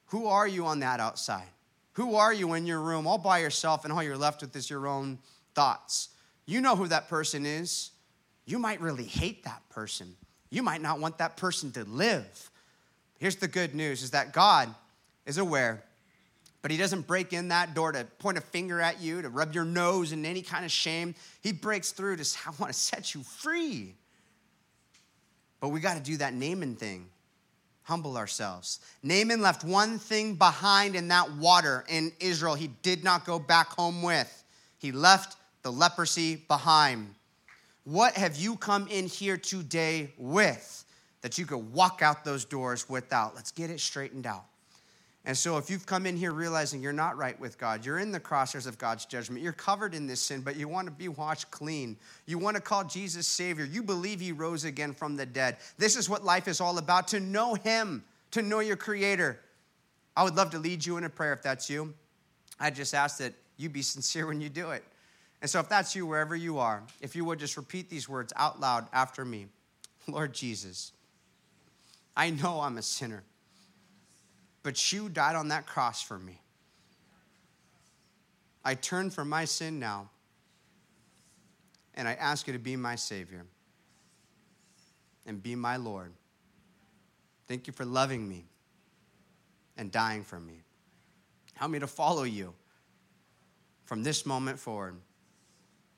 Who 0.08 0.28
are 0.28 0.48
you 0.48 0.68
on 0.68 0.82
that 0.82 1.00
outside? 1.00 1.48
Who 1.94 2.16
are 2.16 2.34
you 2.34 2.54
in 2.54 2.68
your 2.68 2.82
room 2.82 3.08
all 3.08 3.18
by 3.18 3.40
yourself 3.40 3.84
and 3.84 3.94
all 3.94 4.04
you're 4.04 4.18
left 4.18 4.42
with 4.42 4.56
is 4.56 4.70
your 4.70 4.88
own 4.88 5.18
thoughts. 5.56 6.10
You 6.46 6.62
know 6.62 6.76
who 6.76 6.88
that 6.88 7.08
person 7.08 7.46
is. 7.46 7.92
You 8.46 8.60
might 8.60 8.82
really 8.82 9.06
hate 9.06 9.44
that 9.46 9.68
person. 9.70 10.16
You 10.54 10.62
might 10.62 10.82
not 10.82 11.00
want 11.00 11.18
that 11.18 11.36
person 11.36 11.72
to 11.72 11.84
live. 11.84 12.52
Here's 13.18 13.38
the 13.38 13.48
good 13.48 13.74
news 13.74 14.04
is 14.04 14.12
that 14.12 14.34
God 14.34 14.74
is 15.26 15.40
aware, 15.40 15.84
but 16.62 16.70
he 16.70 16.78
doesn't 16.78 17.08
break 17.08 17.34
in 17.34 17.48
that 17.48 17.74
door 17.74 17.92
to 17.92 18.04
point 18.20 18.38
a 18.38 18.42
finger 18.42 18.80
at 18.80 19.02
you, 19.02 19.24
to 19.24 19.30
rub 19.30 19.56
your 19.56 19.66
nose 19.66 20.12
in 20.12 20.28
any 20.28 20.44
kind 20.44 20.64
of 20.64 20.70
shame. 20.70 21.16
He 21.42 21.54
breaks 21.54 21.92
through 21.92 22.18
to 22.18 22.24
say, 22.24 22.40
I 22.46 22.52
want 22.60 22.72
to 22.72 22.78
set 22.78 23.16
you 23.16 23.24
free. 23.24 23.96
But 25.60 25.70
we 25.70 25.80
got 25.80 25.98
to 25.98 26.04
do 26.04 26.18
that 26.18 26.36
Naaman 26.36 26.76
thing 26.76 27.08
humble 27.82 28.16
ourselves. 28.16 28.80
Naaman 29.02 29.42
left 29.42 29.64
one 29.64 29.98
thing 29.98 30.36
behind 30.36 30.96
in 30.96 31.08
that 31.08 31.34
water 31.34 31.84
in 31.90 32.12
Israel 32.20 32.54
he 32.54 32.68
did 32.84 33.04
not 33.04 33.26
go 33.26 33.40
back 33.40 33.70
home 33.70 34.04
with. 34.04 34.44
He 34.78 34.92
left 34.92 35.36
the 35.64 35.72
leprosy 35.72 36.36
behind. 36.36 37.16
What 37.86 38.14
have 38.14 38.38
you 38.38 38.56
come 38.56 38.88
in 38.88 39.08
here 39.08 39.38
today 39.38 40.14
with 40.18 40.86
that 41.22 41.38
you 41.38 41.46
could 41.46 41.74
walk 41.74 42.02
out 42.02 42.24
those 42.24 42.46
doors 42.46 42.90
without? 42.90 43.36
Let's 43.36 43.52
get 43.52 43.70
it 43.70 43.80
straightened 43.80 44.26
out. 44.26 44.46
And 45.26 45.38
so, 45.38 45.58
if 45.58 45.70
you've 45.70 45.86
come 45.86 46.06
in 46.06 46.18
here 46.18 46.34
realizing 46.34 46.82
you're 46.82 46.92
not 46.92 47.18
right 47.18 47.40
with 47.40 47.58
God, 47.58 47.86
you're 47.86 48.00
in 48.00 48.12
the 48.12 48.20
crosshairs 48.20 48.68
of 48.68 48.78
God's 48.78 49.06
judgment, 49.06 49.42
you're 49.42 49.54
covered 49.54 49.96
in 49.96 50.06
this 50.06 50.20
sin, 50.20 50.42
but 50.42 50.58
you 50.58 50.68
want 50.68 50.86
to 50.88 50.92
be 50.92 51.08
washed 51.08 51.50
clean, 51.50 51.96
you 52.26 52.38
want 52.38 52.58
to 52.58 52.62
call 52.62 52.84
Jesus 52.84 53.26
Savior, 53.26 53.64
you 53.64 53.84
believe 53.84 54.20
He 54.20 54.34
rose 54.34 54.66
again 54.66 54.94
from 54.94 55.16
the 55.16 55.26
dead. 55.26 55.58
This 55.78 55.96
is 55.96 56.10
what 56.10 56.26
life 56.26 56.50
is 56.50 56.60
all 56.60 56.78
about 56.78 57.08
to 57.10 57.22
know 57.22 57.54
Him, 57.54 58.04
to 58.32 58.42
know 58.42 58.60
your 58.60 58.76
Creator. 58.76 59.40
I 60.16 60.26
would 60.26 60.36
love 60.36 60.52
to 60.52 60.60
lead 60.60 60.86
you 60.86 60.98
in 60.98 61.06
a 61.06 61.10
prayer 61.10 61.32
if 61.32 61.42
that's 61.42 61.70
you. 61.70 61.94
I 62.60 62.70
just 62.70 62.94
ask 62.94 63.18
that 63.20 63.34
you 63.56 63.70
be 63.70 63.82
sincere 63.82 64.28
when 64.28 64.42
you 64.42 64.50
do 64.50 64.72
it. 64.72 64.84
And 65.44 65.50
so, 65.50 65.60
if 65.60 65.70
that's 65.70 65.96
you, 65.96 66.08
wherever 66.08 66.36
you 66.36 66.58
are, 66.58 66.82
if 67.02 67.16
you 67.16 67.24
would 67.26 67.38
just 67.38 67.58
repeat 67.58 67.90
these 67.90 68.10
words 68.10 68.34
out 68.36 68.60
loud 68.60 68.88
after 68.92 69.24
me 69.24 69.46
Lord 70.08 70.34
Jesus, 70.34 70.92
I 72.18 72.32
know 72.32 72.62
I'm 72.62 72.80
a 72.80 72.82
sinner 72.82 73.24
but 74.64 74.94
you 74.94 75.10
died 75.10 75.36
on 75.36 75.50
that 75.50 75.68
cross 75.68 76.02
for 76.02 76.18
me. 76.18 76.40
I 78.66 78.76
turn 78.76 79.10
from 79.10 79.28
my 79.28 79.44
sin 79.44 79.78
now, 79.78 80.10
and 81.96 82.08
I 82.08 82.14
ask 82.14 82.48
you 82.48 82.54
to 82.54 82.60
be 82.60 82.78
my 82.78 82.96
Savior 82.96 83.46
and 85.26 85.44
be 85.44 85.54
my 85.54 85.76
Lord. 85.76 86.14
Thank 87.50 87.68
you 87.68 87.74
for 87.74 87.84
loving 87.84 88.28
me 88.28 88.46
and 89.78 89.92
dying 89.92 90.24
for 90.24 90.40
me. 90.40 90.62
Help 91.56 91.72
me 91.72 91.80
to 91.80 91.88
follow 91.88 92.24
you 92.24 92.54
from 93.86 94.02
this 94.02 94.26
moment 94.26 94.58
forward. 94.58 94.96